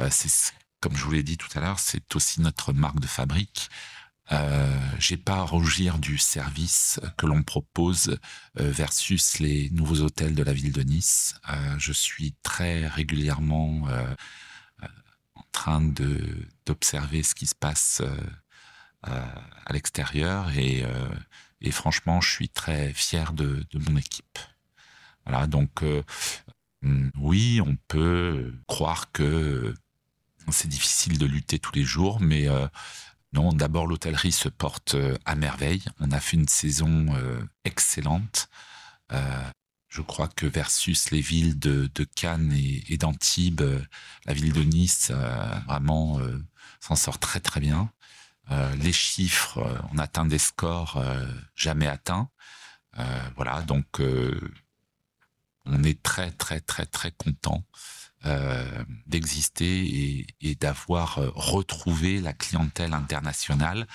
Euh, 0.00 0.08
c'est 0.10 0.54
comme 0.80 0.96
je 0.96 1.04
vous 1.04 1.12
l'ai 1.12 1.22
dit 1.22 1.36
tout 1.36 1.48
à 1.54 1.60
l'heure, 1.60 1.78
c'est 1.78 2.14
aussi 2.16 2.40
notre 2.40 2.72
marque 2.72 3.00
de 3.00 3.06
fabrique. 3.06 3.70
Euh, 4.32 4.78
j'ai 4.98 5.16
pas 5.16 5.36
à 5.36 5.42
rougir 5.42 5.98
du 5.98 6.18
service 6.18 7.00
que 7.16 7.26
l'on 7.26 7.42
propose 7.42 8.18
versus 8.54 9.38
les 9.38 9.70
nouveaux 9.70 10.00
hôtels 10.00 10.34
de 10.34 10.42
la 10.42 10.52
ville 10.52 10.72
de 10.72 10.82
Nice. 10.82 11.36
je 11.78 11.92
suis 11.92 12.34
très 12.42 12.88
régulièrement 12.88 13.86
train 15.56 15.80
de 15.80 16.46
d'observer 16.66 17.22
ce 17.22 17.34
qui 17.34 17.46
se 17.46 17.54
passe 17.54 18.02
euh, 18.04 18.16
euh, 19.08 19.34
à 19.64 19.72
l'extérieur 19.72 20.50
et, 20.56 20.84
euh, 20.84 21.08
et, 21.60 21.70
franchement, 21.70 22.20
je 22.20 22.30
suis 22.30 22.48
très 22.48 22.92
fier 22.92 23.32
de, 23.32 23.64
mon 23.74 23.96
équipe. 23.96 24.38
Voilà, 25.24 25.46
donc 25.46 25.82
mm, 26.82 27.08
oui, 27.18 27.60
on 27.64 27.76
peut 27.88 28.52
croire 28.66 29.10
que 29.12 29.74
c'est 30.50 30.68
difficile 30.68 31.18
de 31.18 31.26
lutter 31.26 31.58
tous 31.58 31.74
les 31.74 31.84
jours, 31.84 32.20
mais 32.20 32.46
non, 33.32 33.52
d'abord 33.52 33.86
l'hôtellerie 33.86 34.30
se 34.30 34.48
porte 34.48 34.96
à 35.24 35.34
merveille. 35.34 35.82
On 35.98 36.12
a 36.12 36.20
fait 36.20 36.36
une 36.36 36.46
saison 36.46 37.06
excellente. 37.64 38.48
Je 39.10 40.02
crois 40.02 40.28
que 40.28 40.46
versus 40.46 41.10
les 41.10 41.20
villes 41.20 41.58
de, 41.58 41.90
Cannes 42.14 42.52
et, 42.52 42.96
d'Antibes, 42.96 43.62
la 44.24 44.32
ville 44.34 44.52
de 44.52 44.62
Nice 44.62 45.10
vraiment 45.66 46.20
s'en 46.80 46.96
sort 46.96 47.18
très 47.18 47.40
très 47.40 47.60
bien. 47.60 47.90
les 48.78 48.92
chiffres, 48.92 49.64
on 49.92 49.98
atteint 49.98 50.26
des 50.26 50.38
scores 50.38 51.02
jamais 51.54 51.86
atteints. 51.86 52.28
voilà, 53.36 53.62
donc 53.62 54.00
on 55.64 55.82
est 55.82 56.02
très 56.02 56.30
très 56.30 56.60
très 56.60 56.86
très 56.86 57.10
content 57.10 57.64
d'exister 59.06 60.24
et, 60.40 60.54
d'avoir 60.56 61.16
retrouvé 61.34 62.20
la 62.20 62.32
clientèle 62.32 62.94
internationale, 62.94 63.86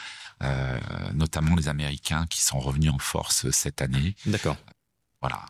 notamment 1.13 1.55
les 1.55 1.69
Américains 1.69 2.25
qui 2.27 2.41
sont 2.41 2.59
revenus 2.59 2.91
en 2.91 2.99
force 2.99 3.49
cette 3.51 3.81
année. 3.81 4.15
D'accord. 4.25 4.57
Voilà, 5.21 5.45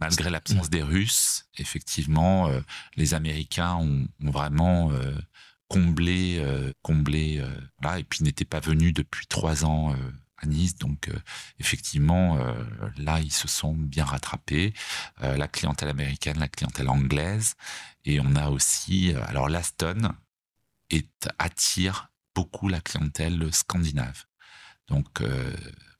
malgré 0.00 0.30
l'absence 0.30 0.70
des 0.70 0.82
Russes, 0.82 1.46
effectivement, 1.56 2.48
euh, 2.48 2.60
les 2.96 3.14
Américains 3.14 3.76
ont, 3.76 4.06
vraiment 4.20 4.92
euh, 4.92 5.14
comblé, 5.68 6.38
euh, 6.38 6.72
comblé, 6.82 7.42
là, 7.82 7.98
et 7.98 8.04
puis 8.04 8.22
n'étaient 8.22 8.44
pas 8.44 8.60
venus 8.60 8.94
depuis 8.94 9.26
trois 9.26 9.64
ans 9.64 9.94
à 10.38 10.46
Nice, 10.46 10.76
donc 10.76 11.10
effectivement, 11.58 12.38
là, 12.98 13.20
ils 13.20 13.32
se 13.32 13.48
sont 13.48 13.74
bien 13.74 14.04
rattrapés. 14.04 14.74
la 15.20 15.48
clientèle 15.48 15.88
américaine, 15.88 16.38
la 16.38 16.48
clientèle 16.48 16.88
anglaise, 16.88 17.54
et 18.04 18.20
on 18.20 18.36
a 18.36 18.50
aussi, 18.50 19.12
alors 19.26 19.48
l'Aston 19.48 20.12
attire 21.38 22.12
beaucoup 22.34 22.68
la 22.68 22.80
clientèle 22.80 23.52
scandinave, 23.52 24.26
donc 24.88 25.22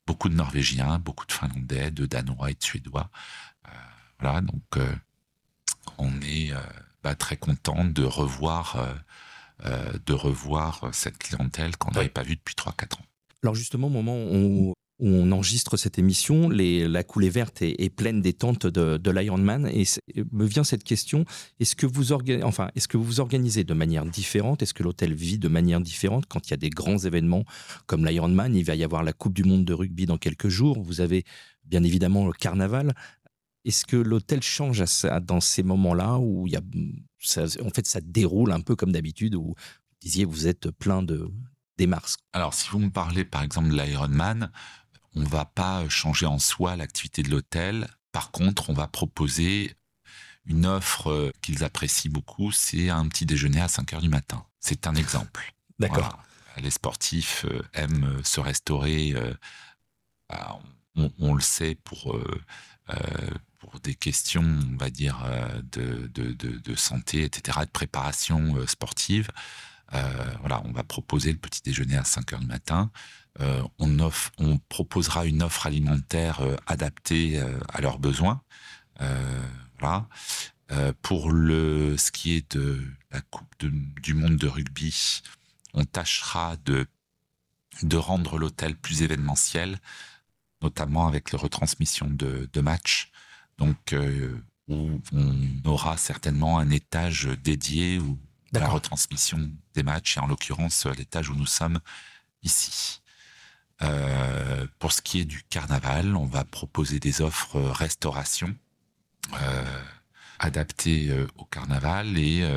beaucoup 0.07 0.29
de 0.29 0.35
Norvégiens, 0.35 0.99
beaucoup 0.99 1.27
de 1.27 1.33
Finlandais, 1.33 1.91
de 1.91 2.07
Danois 2.07 2.51
et 2.51 2.55
de 2.55 2.63
Suédois. 2.63 3.11
Voilà, 4.21 4.41
donc 4.41 4.65
euh, 4.77 4.95
on 5.99 6.21
est 6.23 6.53
euh, 6.53 6.61
bah, 7.03 7.15
très 7.15 7.37
content 7.37 7.85
de 7.85 8.03
revoir, 8.03 8.77
euh, 8.77 8.95
de 9.65 10.13
revoir 10.13 10.91
cette 10.93 11.19
clientèle 11.19 11.77
qu'on 11.77 11.91
n'avait 11.91 12.09
pas 12.09 12.23
vue 12.23 12.37
depuis 12.37 12.55
3-4 12.55 12.95
ans. 12.95 13.05
Alors 13.43 13.55
justement, 13.55 13.87
au 13.87 13.91
moment 13.91 14.17
où 14.17 14.75
on 14.99 15.31
enregistre 15.33 15.77
cette 15.77 15.99
émission, 15.99 16.49
la 16.49 17.05
coulée 17.05 17.29
verte 17.29 17.61
est, 17.61 17.91
pleine 17.95 18.23
des 18.23 18.33
tentes 18.33 18.67
de, 18.67 18.97
de 18.97 19.11
l'Ironman. 19.11 19.67
Et 19.67 19.85
me 20.33 20.47
vient 20.47 20.65
cette 20.65 20.85
question 20.85 21.25
est-ce 21.61 21.77
que 21.77 21.87
vous 21.87 22.13
enfin, 22.43 22.71
est-ce 22.75 22.89
que 22.89 22.97
vous 22.97 23.05
vous 23.05 23.21
organisez 23.21 23.65
de 23.65 23.75
manière 23.75 24.07
différente? 24.07 24.63
Est-ce 24.63 24.73
que 24.73 24.83
l'hôtel 24.83 25.13
vit 25.15 25.39
de 25.39 25.49
manière 25.49 25.81
différente? 25.81 26.25
Quand 26.27 26.49
il 26.49 26.53
y 26.53 26.55
a 26.55 26.59
des 26.59 26.71
grands 26.71 26.99
événements 26.99 27.45
comme 27.87 28.07
l'Ironman 28.07 28.57
Il 28.57 28.65
va 28.65 28.75
y 28.75 28.85
avoir 28.85 29.03
la 29.03 29.13
Coupe 29.13 29.35
du 29.35 29.45
Monde 29.45 29.65
de 29.65 29.75
rugby 29.75 30.07
dans 30.07 30.19
quelques 30.19 30.49
jours. 30.49 30.83
Vous 30.83 31.01
avez 31.01 31.25
bien 31.65 31.83
évidemment 31.83 32.27
le 32.27 32.33
carnaval. 32.33 32.95
Est-ce 33.67 33.85
que 33.85 33.97
l'hôtel 33.97 34.43
change 34.43 34.83
dans 35.23 35.41
ces 35.41 35.63
moments-là 35.63 36.19
où 36.19 36.47
il 36.47 36.53
y 36.53 36.57
a, 36.57 36.63
en 37.39 37.71
fait, 37.71 37.87
ça 37.87 38.01
déroule 38.01 38.53
un 38.53 38.61
peu 38.61 38.77
comme 38.77 38.93
d'habitude 38.93 39.35
où 39.35 39.43
vous 39.43 39.55
disiez 40.01 40.25
vous 40.25 40.47
êtes 40.47 40.71
plein 40.71 41.03
de 41.03 41.31
Mars 41.85 42.17
Alors, 42.33 42.55
si 42.55 42.71
vous 42.71 42.79
me 42.79 42.89
parlez 42.89 43.27
par 43.27 43.43
exemple 43.43 43.69
de 43.69 43.75
l'Ironman, 43.75 44.51
on 45.15 45.25
va 45.25 45.45
pas 45.45 45.87
changer 45.91 46.25
en 46.25 46.39
soi 46.39 46.77
l'activité 46.77 47.23
de 47.23 47.31
l'hôtel. 47.31 47.89
Par 48.13 48.31
contre, 48.31 48.71
on 48.71 48.73
va 48.73 48.87
proposer 48.87 49.75
une 50.47 50.65
offre 50.65 51.11
euh, 51.11 51.33
qu'ils 51.43 51.65
apprécient 51.65 52.11
beaucoup, 52.11 52.53
c'est 52.53 52.89
un 52.89 53.07
petit 53.09 53.27
déjeuner 53.27 53.61
à 53.61 53.69
5 53.69 53.93
heures 53.93 54.01
du 54.01 54.09
matin. 54.09 54.47
C'est 54.61 54.87
un 54.87 54.95
exemple. 54.95 55.53
D'accord. 55.79 56.23
Les 56.59 56.71
sportifs 56.71 57.45
euh, 57.45 57.63
aiment 57.75 58.21
se 58.25 58.41
restaurer. 58.41 59.13
Euh, 59.15 59.35
bah, 60.29 60.59
on, 61.19 61.35
le 61.35 61.43
sait 61.43 61.75
pour 61.75 62.19
pour 63.59 63.81
des 63.81 63.95
questions, 63.95 64.43
on 64.43 64.77
va 64.77 64.91
dire, 64.91 65.23
euh, 65.25 65.63
de, 65.73 66.75
santé, 66.75 67.25
etc., 67.25 67.61
de 67.63 67.71
préparation 67.71 68.57
euh, 68.57 68.67
sportive. 68.67 69.29
Euh, 69.95 70.35
voilà, 70.41 70.63
on 70.65 70.73
va 70.73 70.83
proposer 70.83 71.33
le 71.33 71.39
petit 71.39 71.63
déjeuner 71.63 71.97
à 71.97 72.05
5 72.05 72.33
heures 72.33 72.41
du 72.41 72.47
matin. 72.47 72.91
on, 73.79 74.11
on 74.39 74.59
proposera 74.69 75.27
une 75.27 75.43
offre 75.43 75.67
alimentaire 75.67 76.41
adaptée 76.67 77.41
à 77.69 77.81
leurs 77.81 77.99
besoins. 77.99 78.43
voilà. 79.79 80.09
pour 81.03 81.31
le, 81.31 81.97
ce 81.97 82.11
qui 82.11 82.35
est 82.35 82.57
de 82.57 82.83
la 83.13 83.21
Coupe 83.21 83.55
du 84.03 84.15
Monde 84.15 84.37
de 84.37 84.49
rugby, 84.49 85.23
on 85.75 85.85
tâchera 85.85 86.57
de, 86.65 86.87
de 87.83 87.97
rendre 87.97 88.39
l'hôtel 88.39 88.75
plus 88.75 89.03
événementiel, 89.03 89.79
notamment 90.63 91.07
avec 91.07 91.31
les 91.31 91.39
retransmissions 91.39 92.11
de, 92.11 92.49
de 92.53 92.61
matchs 92.61 93.13
donc 93.59 93.93
euh, 93.93 94.37
où 94.69 95.01
on 95.13 95.69
aura 95.69 95.97
certainement 95.97 96.59
un 96.59 96.71
étage 96.71 97.29
dédié 97.43 98.01
à 98.55 98.59
la 98.59 98.69
retransmission 98.69 99.51
des 99.75 99.83
matchs, 99.83 100.17
et 100.17 100.21
en 100.21 100.27
l'occurrence 100.27 100.87
l'étage 100.87 101.29
où 101.31 101.35
nous 101.35 101.47
sommes 101.47 101.81
ici. 102.43 103.03
Euh, 103.83 104.67
pour 104.79 104.93
ce 104.93 105.03
qui 105.03 105.21
est 105.21 105.25
du 105.25 105.43
carnaval, 105.43 106.17
on 106.17 106.25
va 106.25 106.45
proposer 106.45 106.99
des 106.99 107.21
offres 107.21 107.61
restauration 107.61 108.57
euh, 109.41 109.83
adaptées 110.39 111.15
au 111.37 111.45
carnaval 111.45 112.19
et 112.19 112.49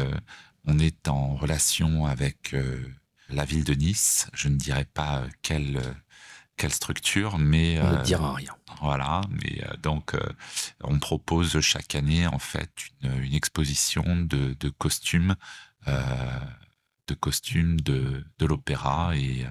on 0.66 0.80
est 0.80 1.08
en 1.08 1.36
relation 1.36 2.06
avec 2.06 2.56
la 3.30 3.46
ville 3.46 3.64
de 3.64 3.74
Nice. 3.74 4.28
Je 4.34 4.48
ne 4.48 4.56
dirais 4.56 4.86
pas 4.86 5.24
quelle 5.42 5.82
quelle 6.60 6.74
structure, 6.74 7.38
mais 7.38 7.80
on 7.82 8.00
ne 8.00 8.04
dira 8.04 8.36
rien. 8.36 8.54
Voilà, 8.82 9.22
mais 9.30 9.64
euh, 9.64 9.76
donc 9.82 10.14
euh, 10.14 10.20
on 10.84 11.00
propose 11.00 11.60
chaque 11.62 11.96
année 11.96 12.28
en 12.28 12.38
fait 12.38 12.70
une, 13.02 13.34
exposition 13.34 14.04
de, 14.06 14.70
costumes, 14.78 15.36
de 15.88 17.14
costumes 17.16 17.80
de, 17.80 18.26
de 18.38 18.46
l'opéra 18.46 19.16
et, 19.16 19.46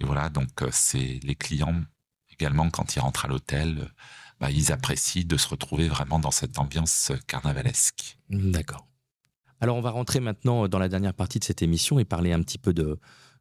et 0.00 0.04
voilà, 0.04 0.28
donc 0.28 0.62
euh, 0.62 0.68
c'est 0.70 1.20
les 1.22 1.34
clients 1.34 1.82
également 2.30 2.68
quand 2.68 2.94
ils 2.94 3.00
rentrent 3.00 3.24
à 3.24 3.28
l'hôtel, 3.28 3.88
bah, 4.38 4.50
ils 4.50 4.70
apprécient 4.70 5.24
de 5.24 5.36
se 5.36 5.48
retrouver 5.48 5.88
vraiment 5.88 6.18
dans 6.18 6.30
cette 6.30 6.58
ambiance 6.58 7.12
carnavalesque. 7.26 8.18
D'accord. 8.28 8.86
Alors 9.60 9.76
on 9.76 9.80
va 9.80 9.90
rentrer 9.90 10.20
maintenant 10.20 10.68
dans 10.68 10.78
la 10.78 10.88
dernière 10.88 11.14
partie 11.14 11.38
de 11.38 11.44
cette 11.44 11.62
émission 11.62 11.98
et 11.98 12.04
parler 12.04 12.32
un 12.32 12.42
petit 12.42 12.58
peu 12.58 12.74
de, 12.74 12.98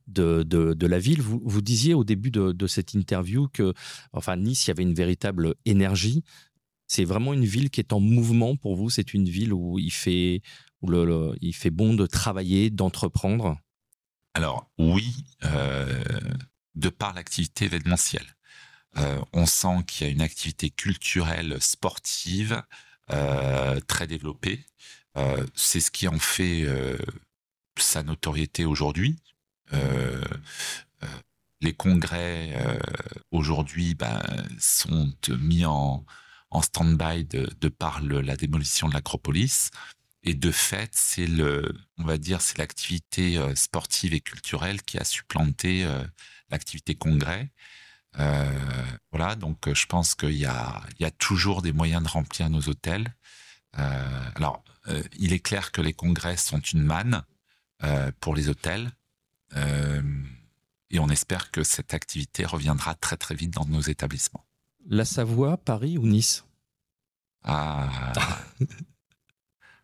de, 0.07 0.43
de, 0.43 0.87
la 0.87 0.99
ville. 0.99 1.21
Vous, 1.21 1.41
vous 1.43 1.61
disiez 1.61 1.93
au 1.93 2.03
début 2.03 2.31
de, 2.31 2.51
de, 2.51 2.67
cette 2.67 2.93
interview 2.93 3.47
que, 3.47 3.73
enfin, 4.11 4.35
Nice, 4.35 4.65
il 4.65 4.69
y 4.69 4.71
avait 4.71 4.83
une 4.83 4.93
véritable 4.93 5.55
énergie. 5.65 6.23
C'est 6.87 7.05
vraiment 7.05 7.33
une 7.33 7.45
ville 7.45 7.69
qui 7.69 7.79
est 7.79 7.93
en 7.93 7.99
mouvement 7.99 8.55
pour 8.55 8.75
vous. 8.75 8.89
C'est 8.89 9.13
une 9.13 9.27
ville 9.27 9.53
où 9.53 9.79
il 9.79 9.91
fait, 9.91 10.41
où 10.81 10.89
le, 10.89 11.35
il 11.41 11.53
fait 11.53 11.71
bon 11.71 11.93
de 11.93 12.05
travailler, 12.05 12.69
d'entreprendre. 12.69 13.57
Alors 14.33 14.69
oui, 14.77 15.25
euh, 15.43 16.03
de 16.75 16.89
par 16.89 17.13
l'activité 17.13 17.65
événementielle. 17.65 18.35
Euh, 18.97 19.19
on 19.31 19.45
sent 19.45 19.83
qu'il 19.87 20.07
y 20.07 20.09
a 20.09 20.13
une 20.13 20.21
activité 20.21 20.69
culturelle, 20.69 21.57
sportive, 21.59 22.61
euh, 23.11 23.79
très 23.81 24.07
développée. 24.07 24.65
C'est 25.53 25.79
ce 25.79 25.91
qui 25.91 26.07
en 26.07 26.17
fait 26.17 26.67
sa 27.77 28.01
notoriété 28.01 28.65
aujourd'hui. 28.65 29.19
Euh, 29.71 30.21
les 31.61 31.73
congrès 31.73 32.53
aujourd'hui 33.31 33.95
ben, 33.95 34.21
sont 34.59 35.13
mis 35.39 35.65
en, 35.65 36.05
stand-by 36.61 37.23
de, 37.23 37.69
par 37.69 38.01
la 38.01 38.35
démolition 38.35 38.89
de 38.89 38.93
l'acropolis. 38.93 39.71
Et 40.23 40.33
de 40.33 40.51
fait, 40.51 40.91
c'est 40.93 41.25
le, 41.25 41.73
on 41.97 42.03
va 42.03 42.17
dire, 42.17 42.41
c'est 42.41 42.57
l'activité 42.57 43.39
sportive 43.55 44.13
et 44.13 44.19
culturelle 44.19 44.81
qui 44.81 44.97
a 44.97 45.05
supplanté 45.05 45.87
l'activité 46.49 46.95
congrès. 46.95 47.49
Euh, 48.19 48.85
voilà, 49.11 49.35
donc 49.35 49.73
je 49.73 49.85
pense 49.85 50.15
qu'il 50.15 50.33
y 50.33 50.45
a, 50.45 50.83
toujours 51.17 51.61
des 51.61 51.71
moyens 51.73 52.03
de 52.03 52.09
remplir 52.09 52.49
nos 52.49 52.61
hôtels. 52.69 53.13
Euh, 53.79 54.29
alors, 54.35 54.63
euh, 54.87 55.01
il 55.17 55.33
est 55.33 55.39
clair 55.39 55.71
que 55.71 55.81
les 55.81 55.93
congrès 55.93 56.37
sont 56.37 56.59
une 56.59 56.83
manne 56.83 57.23
euh, 57.83 58.11
pour 58.19 58.35
les 58.35 58.49
hôtels. 58.49 58.91
Et 59.55 60.99
on 60.99 61.09
espère 61.09 61.51
que 61.51 61.63
cette 61.63 61.93
activité 61.93 62.45
reviendra 62.45 62.95
très 62.95 63.17
très 63.17 63.35
vite 63.35 63.51
dans 63.51 63.65
nos 63.65 63.81
établissements. 63.81 64.45
La 64.87 65.05
Savoie, 65.05 65.57
Paris 65.57 65.97
ou 65.97 66.05
Nice? 66.05 66.45
Ah. 67.43 68.13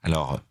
Alors, 0.04 0.42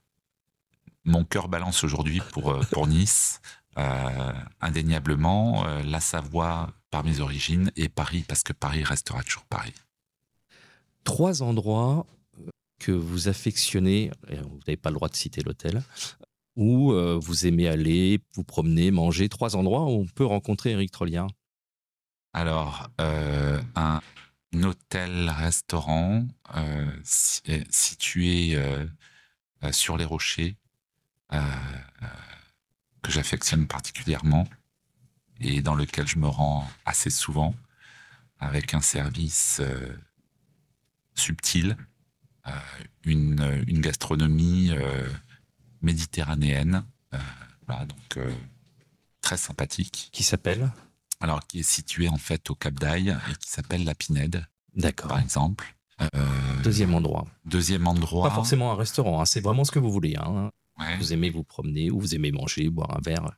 mon 1.05 1.25
cœur 1.25 1.49
balance 1.49 1.85
aujourd'hui 1.85 2.21
pour, 2.33 2.59
pour 2.71 2.87
Nice. 2.87 3.41
Euh, 3.79 4.33
indéniablement, 4.61 5.65
euh, 5.67 5.83
la 5.85 6.01
Savoie 6.01 6.73
par 6.91 7.05
mes 7.05 7.21
origines 7.21 7.71
et 7.77 7.89
Paris 7.89 8.25
parce 8.27 8.43
que 8.43 8.53
Paris 8.53 8.83
restera 8.83 9.23
toujours 9.23 9.45
Paris. 9.45 9.75
Trois 11.05 11.43
endroits 11.43 12.05
que 12.81 12.91
vous 12.91 13.29
affectionnez, 13.29 14.11
vous 14.29 14.59
n'avez 14.67 14.77
pas 14.77 14.91
le 14.91 14.97
droit 14.97 15.09
de 15.09 15.15
citer 15.15 15.43
l'hôtel, 15.43 15.83
où 16.59 16.92
euh, 16.92 17.16
vous 17.23 17.47
aimez 17.47 17.68
aller, 17.68 18.21
vous 18.35 18.42
promener, 18.42 18.90
manger, 18.90 19.29
trois 19.29 19.55
endroits 19.55 19.85
où 19.85 20.01
on 20.01 20.07
peut 20.07 20.27
rencontrer 20.27 20.73
Eric 20.73 20.90
Trolliard 20.90 21.31
Alors, 22.33 22.90
euh, 23.01 23.62
un 23.77 24.01
hôtel-restaurant 24.53 26.27
euh, 26.57 26.90
situé 27.71 28.59
sur 29.71 29.97
les 29.97 30.05
rochers, 30.05 30.57
que 31.31 33.12
j'affectionne 33.12 33.68
particulièrement 33.68 34.49
et 35.40 35.62
dans 35.62 35.77
lequel 35.77 36.09
je 36.09 36.18
me 36.18 36.27
rends 36.27 36.68
assez 36.85 37.11
souvent, 37.11 37.55
avec 38.40 38.75
un 38.75 38.81
service 38.81 39.62
subtil, 41.14 41.77
une, 43.05 43.64
gastronomie 43.81 44.73
méditerranéenne, 45.83 46.85
euh, 47.14 47.19
voilà, 47.67 47.85
donc 47.85 48.19
très 49.21 49.37
sympathique. 49.37 50.11
Qui 50.12 50.23
s'appelle? 50.23 50.71
Alors, 51.21 51.47
qui 51.47 51.61
est 51.61 51.71
situé 51.71 52.09
en 52.09 52.17
fait 52.17 52.51
au 52.51 52.55
Cap 52.55 52.75
d'Aille 52.75 53.17
et 53.31 53.35
qui 53.37 53.51
s'appelle 53.51 53.85
La 53.85 53.95
Pinède. 53.95 54.47
D'accord. 54.75 55.09
Par 55.09 55.21
exemple. 55.21 55.75
deuxième 56.62 56.95
endroit. 56.95 57.27
Deuxième 57.45 57.87
endroit. 57.87 58.29
Pas 58.29 58.35
forcément 58.35 58.73
un 58.73 58.77
restaurant, 58.77 59.21
hein, 59.21 59.25
c'est 59.25 59.41
vraiment 59.41 59.64
ce 59.64 59.73
que 59.73 59.79
vous 59.79 59.91
voulez. 59.91 60.17
Hein. 60.17 60.51
Ouais. 60.79 60.97
Vous 60.99 61.12
aimez 61.12 61.31
vous 61.31 61.43
promener 61.43 61.91
ou 61.91 62.01
vous 62.01 62.14
aimez 62.14 62.31
manger, 62.31 62.71
boire 62.71 62.97
un 62.97 63.01
verre. 63.01 63.31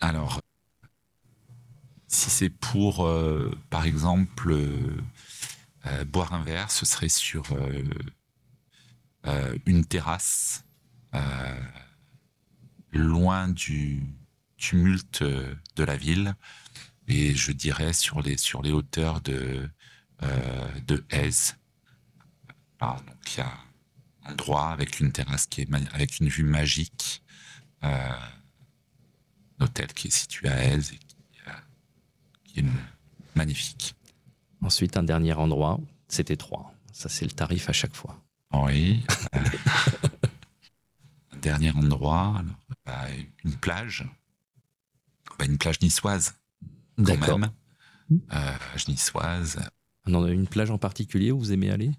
Alors, 0.00 0.40
si 2.08 2.28
c'est 2.28 2.50
pour, 2.50 3.06
euh, 3.06 3.50
par 3.70 3.86
exemple, 3.86 4.52
euh, 5.86 6.04
boire 6.04 6.34
un 6.34 6.42
verre, 6.42 6.70
ce 6.70 6.84
serait 6.84 7.08
sur 7.08 7.44
euh, 7.52 7.82
euh, 9.26 9.56
une 9.66 9.84
terrasse, 9.84 10.64
euh, 11.14 11.60
loin 12.92 13.48
du 13.48 14.02
tumulte 14.56 15.22
de 15.22 15.84
la 15.84 15.96
ville, 15.96 16.34
et 17.08 17.34
je 17.34 17.52
dirais 17.52 17.92
sur 17.92 18.22
les 18.22 18.36
sur 18.36 18.62
les 18.62 18.72
hauteurs 18.72 19.20
de 19.20 19.68
de 20.86 21.04
Aise. 21.10 21.56
Donc 22.80 23.34
il 23.34 23.38
y 23.38 23.40
a 23.40 23.52
un 24.24 24.32
endroit 24.32 24.70
avec 24.70 25.00
une 25.00 25.10
terrasse 25.10 25.46
qui 25.46 25.62
est 25.62 25.68
avec 25.92 26.20
une 26.20 26.28
vue 26.28 26.44
magique, 26.44 27.22
un 27.82 28.16
hôtel 29.60 29.92
qui 29.92 30.08
est 30.08 30.10
situé 30.12 30.48
à 30.48 30.62
Aise 30.64 30.92
et 30.92 30.98
qui, 30.98 31.16
qui 32.44 32.60
est 32.60 32.64
magnifique. 33.34 33.94
Ensuite, 34.62 34.96
un 34.96 35.02
dernier 35.02 35.32
endroit, 35.32 35.80
c'était 36.08 36.36
trois. 36.36 36.72
Ça, 36.92 37.08
c'est 37.08 37.24
le 37.24 37.32
tarif 37.32 37.68
à 37.68 37.72
chaque 37.72 37.94
fois. 37.94 38.16
Oui. 38.52 39.04
dernier 41.42 41.72
endroit, 41.72 42.38
alors, 42.38 42.56
bah, 42.86 43.06
une 43.44 43.54
plage. 43.56 44.08
Bah, 45.38 45.44
une 45.44 45.58
plage 45.58 45.80
niçoise. 45.80 46.34
D'accord. 46.96 47.40
Euh, 48.32 48.56
niçoise. 48.88 49.58
Une 50.06 50.46
plage 50.46 50.70
en 50.70 50.78
particulier 50.78 51.32
où 51.32 51.38
vous 51.38 51.52
aimez 51.52 51.70
aller? 51.70 51.92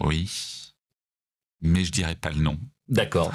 Oui. 0.00 0.72
Mais 1.60 1.84
je 1.84 1.92
dirais 1.92 2.16
pas 2.16 2.30
le 2.30 2.40
nom. 2.40 2.58
D'accord. 2.88 3.32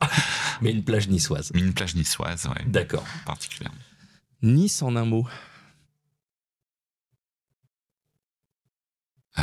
Mais 0.60 0.70
une 0.70 0.84
plage 0.84 1.08
niçoise. 1.08 1.50
Une 1.54 1.72
plage 1.72 1.94
niçoise, 1.94 2.48
oui. 2.48 2.70
D'accord. 2.70 3.06
Particulièrement. 3.24 3.78
Nice 4.42 4.82
en 4.82 4.96
un 4.96 5.04
mot. 5.04 5.26
Euh... 9.38 9.42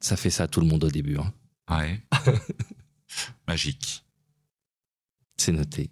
Ça 0.00 0.16
fait 0.16 0.30
ça 0.30 0.48
tout 0.48 0.60
le 0.60 0.66
monde 0.66 0.84
au 0.84 0.90
début. 0.90 1.18
Hein. 1.18 1.32
Ouais. 1.70 2.02
Magique. 3.48 4.04
C'est 5.36 5.52
noté. 5.52 5.90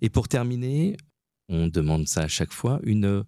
Et 0.00 0.08
pour 0.08 0.28
terminer, 0.28 0.96
on 1.48 1.68
demande 1.68 2.08
ça 2.08 2.22
à 2.22 2.28
chaque 2.28 2.52
fois, 2.52 2.80
une 2.84 3.24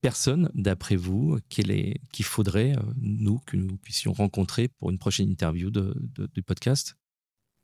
personne, 0.00 0.50
d'après 0.54 0.96
vous, 0.96 1.38
qu'il 1.48 2.24
faudrait, 2.24 2.76
euh, 2.76 2.82
nous, 2.96 3.38
que 3.46 3.56
nous 3.56 3.78
puissions 3.78 4.12
rencontrer 4.12 4.68
pour 4.68 4.90
une 4.90 4.98
prochaine 4.98 5.30
interview 5.30 5.70
de, 5.70 5.94
de, 5.96 6.26
du 6.26 6.42
podcast? 6.42 6.96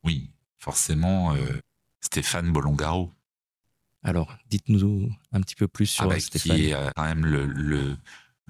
Oui, 0.04 0.30
forcément, 0.56 1.34
euh, 1.34 1.60
Stéphane 2.00 2.50
Bolongaro. 2.50 3.12
Alors, 4.02 4.38
dites-nous 4.48 5.12
un 5.32 5.40
petit 5.42 5.54
peu 5.54 5.68
plus 5.68 5.86
sur 5.86 6.04
ah 6.04 6.08
bah, 6.08 6.18
Stéphane. 6.18 6.56
Qui 6.56 6.68
est 6.68 6.74
euh, 6.74 6.88
quand 6.96 7.04
même 7.04 7.26
le, 7.26 7.44
le, 7.44 7.98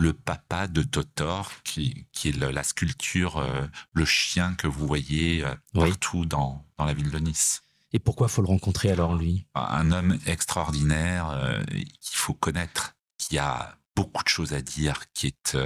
le 0.01 0.15
papa 0.15 0.67
de 0.67 0.83
Totor, 0.83 1.53
qui, 1.63 2.07
qui 2.13 2.31
est 2.31 2.37
le, 2.37 2.51
la 2.51 2.63
sculpture, 2.63 3.37
euh, 3.37 3.67
le 3.93 4.07
chien 4.07 4.55
que 4.55 4.67
vous 4.67 4.87
voyez 4.87 5.45
euh, 5.45 5.55
partout 5.75 6.25
dans, 6.25 6.67
dans 6.79 6.87
la 6.87 6.95
ville 6.95 7.11
de 7.11 7.19
Nice. 7.19 7.63
Et 7.93 7.99
pourquoi 7.99 8.29
faut 8.29 8.41
le 8.41 8.49
rencontrer 8.49 8.91
alors, 8.91 9.15
lui? 9.15 9.47
Un 9.55 9.93
homme 9.93 10.19
extraordinaire 10.25 11.29
euh, 11.29 11.63
qu'il 12.01 12.17
faut 12.17 12.33
connaître, 12.33 12.97
qui 13.19 13.37
a 13.37 13.77
beaucoup 13.95 14.25
de 14.25 14.29
choses 14.29 14.55
à 14.55 14.63
dire, 14.63 15.13
qui 15.13 15.27
est, 15.27 15.59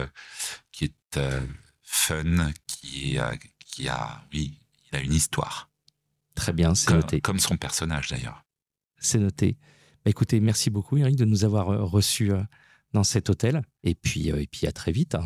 qui 0.72 0.86
est 0.86 1.20
fun, 1.82 2.50
qui, 2.66 3.16
est, 3.16 3.38
qui 3.64 3.88
a, 3.88 4.24
oui, 4.32 4.58
il 4.90 4.98
a 4.98 5.00
une 5.00 5.12
histoire. 5.12 5.70
Très 6.34 6.52
bien, 6.52 6.74
c'est 6.74 6.92
noté. 6.92 7.20
Comme 7.20 7.38
son 7.38 7.56
personnage 7.56 8.08
d'ailleurs. 8.08 8.42
C'est 8.98 9.20
noté. 9.20 9.58
Bah, 10.04 10.10
écoutez, 10.10 10.40
merci 10.40 10.70
beaucoup 10.70 10.96
Eric 10.96 11.14
de 11.14 11.24
nous 11.24 11.44
avoir 11.44 11.66
reçus 11.88 12.32
dans 12.94 13.04
cet 13.04 13.28
hôtel. 13.28 13.62
Et 13.82 13.94
puis, 13.94 14.32
euh, 14.32 14.40
et 14.40 14.46
puis 14.46 14.66
à 14.66 14.72
très 14.72 14.92
vite. 14.92 15.16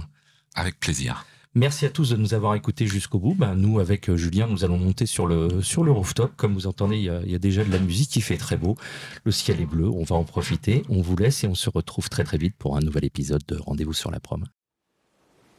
Avec 0.55 0.81
plaisir. 0.81 1.25
Merci 1.55 1.87
à 1.87 1.91
tous 1.91 2.11
de 2.11 2.17
nous 2.17 2.35
avoir 2.35 2.55
écoutés 2.55 2.87
jusqu'au 2.87 3.19
bout. 3.19 3.35
Ben, 3.35 3.55
nous, 3.55 3.81
avec 3.81 4.15
Julien, 4.15 4.47
nous 4.47 4.65
allons 4.65 4.79
monter 4.79 5.07
sur 5.07 5.27
le, 5.27 5.63
sur 5.63 5.83
le 5.83 5.91
rooftop. 5.91 6.37
Comme 6.37 6.55
vous 6.55 6.67
entendez, 6.67 6.97
il 6.97 7.05
y, 7.05 7.11
a, 7.11 7.21
il 7.25 7.31
y, 7.31 7.35
a, 7.35 7.39
déjà 7.39 7.65
de 7.65 7.73
la 7.73 7.79
musique 7.79 8.11
qui 8.11 8.21
fait 8.21 8.37
très 8.37 8.57
beau. 8.57 8.77
Le 9.25 9.33
ciel 9.33 9.61
est 9.61 9.67
bleu, 9.67 9.89
on 9.89 10.05
va 10.05 10.17
en 10.17 10.25
profiter. 10.25 10.83
On 10.89 11.01
vous 11.01 11.17
laisse 11.17 11.45
et 11.45 11.49
on 11.49 11.55
se 11.55 11.71
retrouve 11.71 12.09
très 12.09 12.25
très 12.25 12.39
vite 12.39 12.55
pour 12.59 12.77
un 12.77 12.81
nouvel 12.81 13.05
épisode 13.05 13.43
de 13.49 13.57
Rendez-vous 13.57 13.95
sur 13.95 14.11
la 14.11 14.21
prom. 14.21 14.45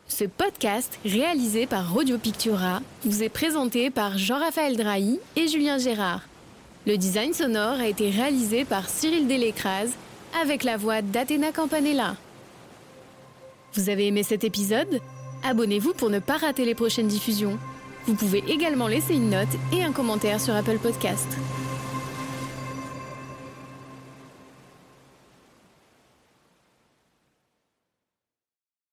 Ce 0.08 0.24
podcast, 0.24 1.00
réalisé 1.06 1.68
par 1.68 1.94
Radio 1.94 2.18
Pictura, 2.18 2.82
vous 3.06 3.22
est 3.22 3.30
présenté 3.30 3.92
par 3.92 4.18
Jean-Raphaël 4.18 4.76
Drahi 4.76 5.20
et 5.36 5.48
Julien 5.48 5.78
Gérard. 5.78 6.24
Le 6.88 6.98
design 6.98 7.34
sonore 7.34 7.80
a 7.80 7.88
été 7.88 8.10
réalisé 8.10 8.66
par 8.66 8.90
Cyril 8.90 9.28
Delécrase 9.28 9.94
avec 10.42 10.64
la 10.64 10.78
voix 10.78 11.02
d'Athéna 11.02 11.52
Campanella. 11.52 12.16
Vous 13.74 13.90
avez 13.90 14.08
aimé 14.08 14.24
cet 14.24 14.44
épisode? 14.44 15.00
Abonnez-vous 15.44 15.94
pour 15.94 16.10
ne 16.10 16.20
pas 16.20 16.38
rater 16.38 16.66
les 16.66 16.76
prochaines 16.76 17.08
diffusions. 17.08 17.58
Vous 18.06 18.16
pouvez 18.16 18.44
également 18.48 18.88
laisser 18.88 19.14
une 19.14 19.30
note 19.30 19.48
et 19.72 19.84
un 19.84 19.92
commentaire 19.92 20.42
sur 20.42 20.56
Apple 20.56 20.80
Podcast. 20.80 21.28